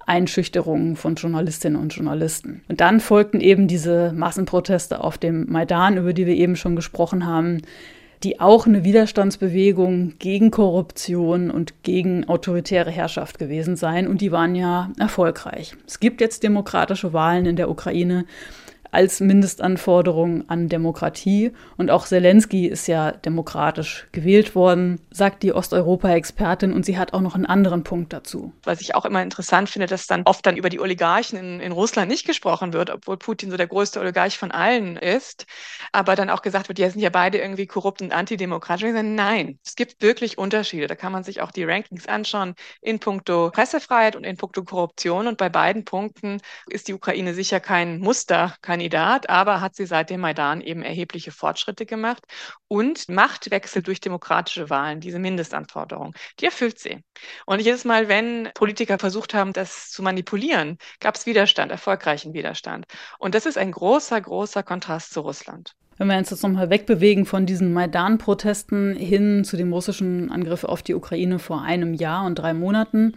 Einschüchterungen 0.05 0.97
von 0.97 1.15
Journalistinnen 1.15 1.81
und 1.81 1.95
Journalisten. 1.95 2.61
Und 2.67 2.81
dann 2.81 2.99
folgten 2.99 3.41
eben 3.41 3.67
diese 3.67 4.13
Massenproteste 4.13 5.03
auf 5.03 5.17
dem 5.17 5.51
Maidan, 5.51 5.97
über 5.97 6.13
die 6.13 6.27
wir 6.27 6.35
eben 6.35 6.55
schon 6.55 6.75
gesprochen 6.75 7.25
haben, 7.25 7.63
die 8.23 8.39
auch 8.39 8.67
eine 8.67 8.83
Widerstandsbewegung 8.83 10.13
gegen 10.19 10.51
Korruption 10.51 11.49
und 11.49 11.83
gegen 11.83 12.29
autoritäre 12.29 12.91
Herrschaft 12.91 13.39
gewesen 13.39 13.75
sein. 13.75 14.07
Und 14.07 14.21
die 14.21 14.31
waren 14.31 14.55
ja 14.55 14.91
erfolgreich. 14.99 15.75
Es 15.87 15.99
gibt 15.99 16.21
jetzt 16.21 16.43
demokratische 16.43 17.13
Wahlen 17.13 17.45
in 17.45 17.55
der 17.55 17.69
Ukraine 17.69 18.25
als 18.91 19.21
Mindestanforderung 19.21 20.49
an 20.49 20.69
Demokratie. 20.69 21.51
Und 21.77 21.89
auch 21.89 22.05
Zelensky 22.05 22.67
ist 22.67 22.87
ja 22.87 23.11
demokratisch 23.11 24.07
gewählt 24.11 24.53
worden, 24.53 24.99
sagt 25.11 25.43
die 25.43 25.53
Osteuropa-Expertin. 25.53 26.73
Und 26.73 26.85
sie 26.85 26.97
hat 26.97 27.13
auch 27.13 27.21
noch 27.21 27.35
einen 27.35 27.45
anderen 27.45 27.83
Punkt 27.83 28.13
dazu. 28.13 28.53
Was 28.63 28.81
ich 28.81 28.93
auch 28.95 29.05
immer 29.05 29.23
interessant 29.23 29.69
finde, 29.69 29.87
dass 29.87 30.07
dann 30.07 30.23
oft 30.25 30.45
dann 30.45 30.57
über 30.57 30.69
die 30.69 30.79
Oligarchen 30.79 31.39
in, 31.39 31.59
in 31.61 31.71
Russland 31.71 32.09
nicht 32.09 32.27
gesprochen 32.27 32.73
wird, 32.73 32.89
obwohl 32.89 33.17
Putin 33.17 33.49
so 33.49 33.57
der 33.57 33.67
größte 33.67 33.99
Oligarch 33.99 34.37
von 34.37 34.51
allen 34.51 34.97
ist. 34.97 35.45
Aber 35.91 36.15
dann 36.15 36.29
auch 36.29 36.41
gesagt 36.41 36.67
wird, 36.67 36.77
die 36.77 36.89
sind 36.89 37.01
ja 37.01 37.09
beide 37.09 37.37
irgendwie 37.37 37.67
korrupt 37.67 38.01
und 38.01 38.11
antidemokratisch. 38.11 38.91
Nein, 38.91 39.59
es 39.65 39.75
gibt 39.75 40.01
wirklich 40.01 40.37
Unterschiede. 40.37 40.87
Da 40.87 40.95
kann 40.95 41.11
man 41.11 41.23
sich 41.23 41.41
auch 41.41 41.51
die 41.51 41.63
Rankings 41.63 42.07
anschauen 42.07 42.55
in 42.81 42.99
puncto 42.99 43.51
Pressefreiheit 43.51 44.15
und 44.15 44.25
in 44.25 44.35
puncto 44.37 44.63
Korruption. 44.63 45.27
Und 45.27 45.37
bei 45.37 45.49
beiden 45.49 45.85
Punkten 45.85 46.41
ist 46.67 46.87
die 46.87 46.93
Ukraine 46.93 47.33
sicher 47.33 47.59
kein 47.59 47.99
Muster, 47.99 48.55
kein 48.61 48.80
Kandidat, 48.81 49.29
aber 49.29 49.61
hat 49.61 49.75
sie 49.75 49.85
seit 49.85 50.09
dem 50.09 50.21
Maidan 50.21 50.59
eben 50.59 50.81
erhebliche 50.81 51.31
Fortschritte 51.31 51.85
gemacht 51.85 52.23
und 52.67 53.09
Machtwechsel 53.09 53.83
durch 53.83 53.99
demokratische 53.99 54.71
Wahlen, 54.71 54.99
diese 54.99 55.19
Mindestanforderung, 55.19 56.15
die 56.39 56.45
erfüllt 56.45 56.79
sie. 56.79 57.03
Und 57.45 57.61
jedes 57.61 57.85
Mal, 57.85 58.07
wenn 58.07 58.49
Politiker 58.55 58.97
versucht 58.97 59.35
haben, 59.35 59.53
das 59.53 59.91
zu 59.91 60.01
manipulieren, 60.01 60.79
gab 60.99 61.13
es 61.13 61.27
Widerstand, 61.27 61.71
erfolgreichen 61.71 62.33
Widerstand. 62.33 62.85
Und 63.19 63.35
das 63.35 63.45
ist 63.45 63.59
ein 63.59 63.71
großer, 63.71 64.19
großer 64.19 64.63
Kontrast 64.63 65.13
zu 65.13 65.19
Russland. 65.19 65.75
Wenn 65.99 66.07
wir 66.07 66.17
uns 66.17 66.31
jetzt 66.31 66.41
nochmal 66.41 66.71
wegbewegen 66.71 67.27
von 67.27 67.45
diesen 67.45 67.73
Maidan-Protesten 67.73 68.95
hin 68.95 69.43
zu 69.43 69.57
dem 69.57 69.71
russischen 69.71 70.31
Angriff 70.31 70.63
auf 70.63 70.81
die 70.81 70.95
Ukraine 70.95 71.37
vor 71.37 71.61
einem 71.61 71.93
Jahr 71.93 72.25
und 72.25 72.33
drei 72.33 72.55
Monaten, 72.55 73.13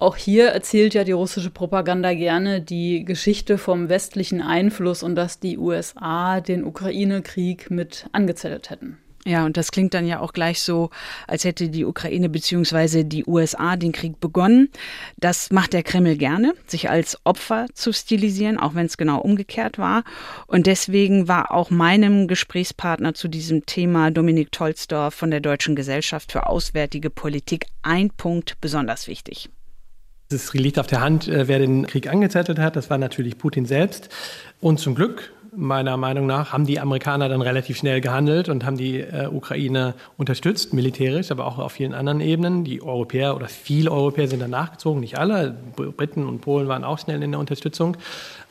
auch 0.00 0.16
hier 0.16 0.48
erzählt 0.48 0.94
ja 0.94 1.04
die 1.04 1.12
russische 1.12 1.50
Propaganda 1.50 2.14
gerne 2.14 2.60
die 2.60 3.04
Geschichte 3.04 3.58
vom 3.58 3.88
westlichen 3.88 4.40
Einfluss 4.40 5.02
und 5.02 5.14
dass 5.14 5.40
die 5.40 5.58
USA 5.58 6.40
den 6.40 6.64
Ukraine-Krieg 6.64 7.70
mit 7.70 8.06
angezettelt 8.12 8.70
hätten. 8.70 8.98
Ja, 9.26 9.44
und 9.44 9.58
das 9.58 9.70
klingt 9.70 9.92
dann 9.92 10.06
ja 10.06 10.20
auch 10.20 10.32
gleich 10.32 10.62
so, 10.62 10.88
als 11.26 11.44
hätte 11.44 11.68
die 11.68 11.84
Ukraine 11.84 12.30
bzw. 12.30 13.04
die 13.04 13.26
USA 13.26 13.76
den 13.76 13.92
Krieg 13.92 14.18
begonnen. 14.18 14.70
Das 15.18 15.50
macht 15.50 15.74
der 15.74 15.82
Kreml 15.82 16.16
gerne, 16.16 16.54
sich 16.66 16.88
als 16.88 17.18
Opfer 17.24 17.66
zu 17.74 17.92
stilisieren, 17.92 18.58
auch 18.58 18.74
wenn 18.74 18.86
es 18.86 18.96
genau 18.96 19.20
umgekehrt 19.20 19.76
war. 19.76 20.04
Und 20.46 20.66
deswegen 20.66 21.28
war 21.28 21.50
auch 21.52 21.68
meinem 21.68 22.28
Gesprächspartner 22.28 23.12
zu 23.12 23.28
diesem 23.28 23.66
Thema, 23.66 24.10
Dominik 24.10 24.52
Tolsdorf 24.52 25.14
von 25.14 25.30
der 25.30 25.40
Deutschen 25.40 25.76
Gesellschaft 25.76 26.32
für 26.32 26.46
Auswärtige 26.46 27.10
Politik, 27.10 27.66
ein 27.82 28.08
Punkt 28.08 28.58
besonders 28.62 29.06
wichtig. 29.06 29.50
Es 30.32 30.54
liegt 30.54 30.78
auf 30.78 30.86
der 30.86 31.00
Hand, 31.00 31.26
äh, 31.26 31.48
wer 31.48 31.58
den 31.58 31.88
Krieg 31.88 32.08
angezettelt 32.08 32.60
hat. 32.60 32.76
Das 32.76 32.88
war 32.88 32.98
natürlich 32.98 33.36
Putin 33.36 33.66
selbst. 33.66 34.10
Und 34.60 34.78
zum 34.78 34.94
Glück, 34.94 35.32
meiner 35.56 35.96
Meinung 35.96 36.26
nach, 36.26 36.52
haben 36.52 36.66
die 36.66 36.78
Amerikaner 36.78 37.28
dann 37.28 37.42
relativ 37.42 37.78
schnell 37.78 38.00
gehandelt 38.00 38.48
und 38.48 38.64
haben 38.64 38.76
die 38.76 39.00
äh, 39.00 39.26
Ukraine 39.26 39.94
unterstützt, 40.18 40.72
militärisch, 40.72 41.32
aber 41.32 41.46
auch 41.46 41.58
auf 41.58 41.72
vielen 41.72 41.94
anderen 41.94 42.20
Ebenen. 42.20 42.62
Die 42.62 42.80
Europäer 42.80 43.34
oder 43.34 43.48
viele 43.48 43.90
Europäer 43.90 44.28
sind 44.28 44.38
dann 44.38 44.52
nachgezogen, 44.52 45.00
nicht 45.00 45.18
alle. 45.18 45.56
Briten 45.74 46.24
und 46.28 46.42
Polen 46.42 46.68
waren 46.68 46.84
auch 46.84 47.00
schnell 47.00 47.20
in 47.24 47.32
der 47.32 47.40
Unterstützung. 47.40 47.96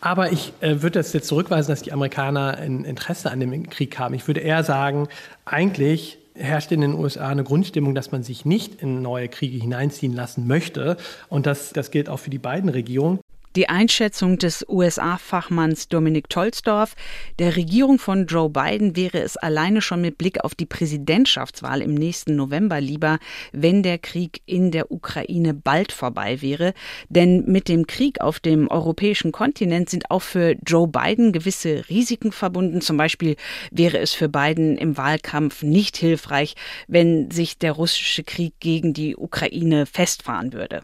Aber 0.02 0.34
ich 0.34 0.52
äh, 0.60 0.82
würde 0.82 1.00
das 1.00 1.14
jetzt 1.14 1.30
zurückweisen, 1.30 1.72
dass 1.72 1.82
die 1.82 1.94
Amerikaner 1.94 2.58
ein 2.58 2.84
Interesse 2.84 3.32
an 3.32 3.40
dem 3.40 3.70
Krieg 3.70 3.98
haben. 3.98 4.14
Ich 4.16 4.28
würde 4.28 4.42
eher 4.42 4.66
sagen, 4.66 5.08
eigentlich 5.46 6.18
herrscht 6.40 6.72
in 6.72 6.82
den 6.82 6.94
USA 6.94 7.28
eine 7.28 7.44
Grundstimmung, 7.44 7.94
dass 7.94 8.12
man 8.12 8.24
sich 8.24 8.46
nicht 8.46 8.82
in 8.82 9.02
neue 9.02 9.28
Kriege 9.28 9.58
hineinziehen 9.58 10.14
lassen 10.14 10.48
möchte. 10.48 10.98
Und 11.28 11.46
das, 11.46 11.72
das 11.72 11.92
gilt 11.92 12.10
auch 12.10 12.20
für 12.20 12.30
die 12.30 12.40
beiden 12.40 12.70
Regierungen. 12.70 13.20
Die 13.60 13.68
Einschätzung 13.68 14.38
des 14.38 14.66
USA-Fachmanns 14.70 15.90
Dominik 15.90 16.30
Tolsdorf, 16.30 16.96
der 17.40 17.58
Regierung 17.58 18.00
von 18.00 18.26
Joe 18.26 18.50
Biden 18.50 18.96
wäre 18.96 19.20
es 19.20 19.36
alleine 19.36 19.82
schon 19.82 20.00
mit 20.00 20.18
Blick 20.18 20.46
auf 20.46 20.56
die 20.56 20.66
Präsidentschaftswahl 20.66 21.82
im 21.82 21.94
nächsten 21.94 22.38
November 22.38 22.80
lieber, 22.80 23.20
wenn 23.52 23.84
der 23.84 23.98
Krieg 23.98 24.42
in 24.46 24.72
der 24.72 24.94
Ukraine 24.94 25.54
bald 25.54 25.92
vorbei 25.92 26.42
wäre. 26.42 26.74
Denn 27.10 27.44
mit 27.48 27.68
dem 27.68 27.86
Krieg 27.86 28.22
auf 28.22 28.40
dem 28.40 28.70
europäischen 28.70 29.34
Kontinent 29.34 29.90
sind 29.90 30.10
auch 30.10 30.22
für 30.22 30.56
Joe 30.66 30.88
Biden 30.88 31.34
gewisse 31.34 31.84
Risiken 31.90 32.32
verbunden. 32.32 32.80
Zum 32.80 32.96
Beispiel 32.96 33.36
wäre 33.72 33.98
es 33.98 34.14
für 34.14 34.30
Biden 34.30 34.78
im 34.78 34.96
Wahlkampf 34.96 35.64
nicht 35.64 35.98
hilfreich, 35.98 36.56
wenn 36.88 37.30
sich 37.30 37.58
der 37.58 37.74
russische 37.74 38.24
Krieg 38.24 38.54
gegen 38.62 38.94
die 38.94 39.18
Ukraine 39.18 39.86
festfahren 39.86 40.54
würde. 40.54 40.82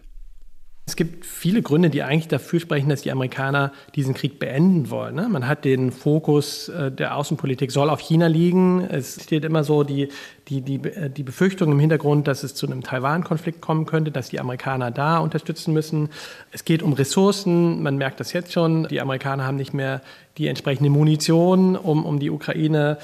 Es 0.87 0.95
gibt 0.95 1.25
viele 1.25 1.63
Gründe, 1.63 1.89
die 1.89 2.03
eigentlich 2.03 2.27
dafür 2.27 2.59
sprechen, 2.59 2.89
dass 2.89 3.01
die 3.01 3.11
Amerikaner 3.11 3.71
diesen 3.95 4.13
Krieg 4.13 4.37
beenden 4.37 4.91
wollen. 4.91 5.15
Ne? 5.15 5.27
Man 5.27 5.47
hat 5.47 5.65
den 5.65 5.91
Fokus 5.91 6.69
äh, 6.69 6.91
der 6.91 7.17
Außenpolitik 7.17 7.71
soll 7.71 7.89
auf 7.89 7.99
China 7.99 8.27
liegen. 8.27 8.81
Es 8.81 9.23
steht 9.23 9.45
immer 9.45 9.63
so 9.63 9.83
die, 9.83 10.09
die, 10.47 10.61
die, 10.61 10.75
äh, 10.75 11.09
die 11.09 11.23
Befürchtung 11.23 11.71
im 11.71 11.79
Hintergrund, 11.79 12.27
dass 12.27 12.43
es 12.43 12.55
zu 12.55 12.65
einem 12.65 12.83
Taiwan-Konflikt 12.83 13.61
kommen 13.61 13.85
könnte, 13.85 14.11
dass 14.11 14.29
die 14.29 14.39
Amerikaner 14.39 14.91
da 14.91 15.19
unterstützen 15.19 15.73
müssen. 15.73 16.09
Es 16.51 16.65
geht 16.65 16.83
um 16.83 16.93
Ressourcen. 16.93 17.81
Man 17.81 17.97
merkt 17.97 18.19
das 18.19 18.33
jetzt 18.33 18.53
schon. 18.53 18.87
Die 18.87 19.01
Amerikaner 19.01 19.45
haben 19.45 19.57
nicht 19.57 19.73
mehr 19.73 20.01
die 20.37 20.47
entsprechende 20.47 20.89
Munition, 20.89 21.75
um, 21.77 22.05
um 22.05 22.19
die 22.19 22.29
Ukraine 22.29 22.97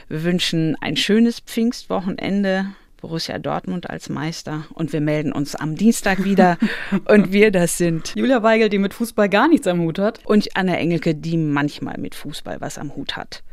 Wir 0.07 0.23
wünschen 0.23 0.75
ein 0.81 0.97
schönes 0.97 1.39
Pfingstwochenende. 1.39 2.65
Borussia 3.05 3.37
Dortmund 3.37 3.87
als 3.87 4.09
Meister 4.09 4.65
und 4.73 4.91
wir 4.91 4.99
melden 4.99 5.31
uns 5.31 5.53
am 5.53 5.75
Dienstag 5.75 6.23
wieder. 6.23 6.57
und 7.05 7.31
wir, 7.31 7.51
das 7.51 7.77
sind 7.77 8.13
Julia 8.15 8.41
Weigel, 8.41 8.67
die 8.67 8.79
mit 8.79 8.95
Fußball 8.95 9.29
gar 9.29 9.47
nichts 9.47 9.67
am 9.67 9.79
Hut 9.79 9.99
hat. 9.99 10.21
Und 10.25 10.49
Anna 10.55 10.75
Engelke, 10.75 11.13
die 11.13 11.37
manchmal 11.37 11.99
mit 11.99 12.15
Fußball 12.15 12.61
was 12.61 12.79
am 12.79 12.95
Hut 12.95 13.15
hat. 13.15 13.43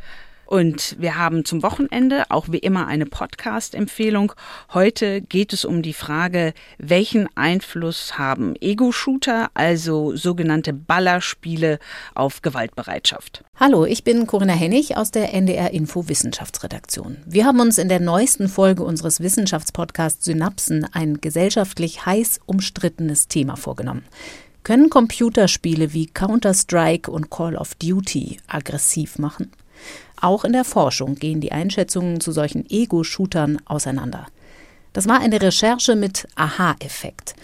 Und 0.53 0.97
wir 1.01 1.17
haben 1.17 1.47
zum 1.47 1.63
Wochenende 1.63 2.25
auch 2.29 2.49
wie 2.51 2.59
immer 2.59 2.87
eine 2.87 3.07
Podcast-Empfehlung. 3.07 4.35
Heute 4.75 5.23
geht 5.23 5.55
es 5.55 5.65
um 5.65 5.81
die 5.81 5.95
Frage, 5.95 6.53
welchen 6.77 7.27
Einfluss 7.35 8.19
haben 8.19 8.55
Ego-Shooter, 8.61 9.49
also 9.55 10.15
sogenannte 10.15 10.75
Ballerspiele, 10.75 11.79
auf 12.15 12.43
Gewaltbereitschaft? 12.43 13.45
Hallo, 13.59 13.87
ich 13.87 14.05
bin 14.05 14.27
Corinna 14.27 14.53
Hennig 14.53 14.99
aus 14.99 15.11
der 15.11 15.33
NDR 15.33 15.71
Info 15.71 16.07
Wissenschaftsredaktion. 16.11 17.17
Wir 17.25 17.47
haben 17.47 17.61
uns 17.61 17.79
in 17.79 17.89
der 17.89 18.01
neuesten 18.01 18.51
Folge 18.51 18.83
unseres 18.83 19.21
Wissenschaftspodcasts 19.21 20.27
Synapsen 20.27 20.87
ein 20.93 21.23
gesellschaftlich 21.23 22.05
heiß 22.05 22.41
umstrittenes 22.45 23.27
Thema 23.27 23.57
vorgenommen. 23.57 24.05
Können 24.65 24.91
Computerspiele 24.91 25.95
wie 25.95 26.09
Counter-Strike 26.09 27.11
und 27.11 27.31
Call 27.31 27.57
of 27.57 27.75
Duty 27.77 28.37
aggressiv 28.49 29.19
machen? 29.19 29.51
Auch 30.23 30.45
in 30.45 30.53
der 30.53 30.65
Forschung 30.65 31.17
gehen 31.17 31.41
die 31.41 31.51
Einschätzungen 31.51 32.21
zu 32.21 32.31
solchen 32.31 32.65
Ego-Shootern 32.71 33.59
auseinander. 33.65 34.29
Das 34.93 35.09
war 35.09 35.21
eine 35.21 35.43
Recherche 35.43 35.97
mit 35.97 36.29
Aha-Effekt. 36.37 37.35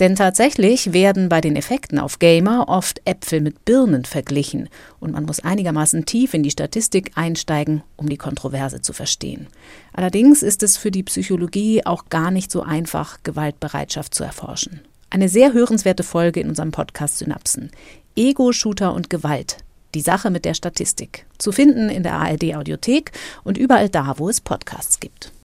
Denn 0.00 0.16
tatsächlich 0.16 0.92
werden 0.92 1.30
bei 1.30 1.40
den 1.40 1.56
Effekten 1.56 1.98
auf 1.98 2.18
Gamer 2.18 2.68
oft 2.68 3.00
Äpfel 3.06 3.40
mit 3.40 3.64
Birnen 3.64 4.04
verglichen 4.04 4.68
und 5.00 5.12
man 5.12 5.24
muss 5.24 5.40
einigermaßen 5.40 6.04
tief 6.04 6.34
in 6.34 6.42
die 6.42 6.50
Statistik 6.50 7.12
einsteigen, 7.14 7.82
um 7.96 8.06
die 8.06 8.18
Kontroverse 8.18 8.82
zu 8.82 8.92
verstehen. 8.92 9.46
Allerdings 9.94 10.42
ist 10.42 10.62
es 10.62 10.76
für 10.76 10.90
die 10.90 11.04
Psychologie 11.04 11.86
auch 11.86 12.10
gar 12.10 12.30
nicht 12.30 12.52
so 12.52 12.60
einfach, 12.60 13.16
Gewaltbereitschaft 13.22 14.14
zu 14.14 14.22
erforschen. 14.22 14.82
Eine 15.08 15.30
sehr 15.30 15.54
hörenswerte 15.54 16.02
Folge 16.02 16.40
in 16.40 16.50
unserem 16.50 16.72
Podcast 16.72 17.16
Synapsen. 17.16 17.70
Ego-Shooter 18.14 18.92
und 18.92 19.08
Gewalt 19.08 19.56
die 19.94 20.00
Sache 20.00 20.30
mit 20.30 20.44
der 20.44 20.54
Statistik. 20.54 21.26
Zu 21.38 21.52
finden 21.52 21.88
in 21.88 22.02
der 22.02 22.14
ARD 22.14 22.54
Audiothek 22.54 23.12
und 23.44 23.58
überall 23.58 23.88
da, 23.88 24.18
wo 24.18 24.28
es 24.28 24.40
Podcasts 24.40 25.00
gibt. 25.00 25.32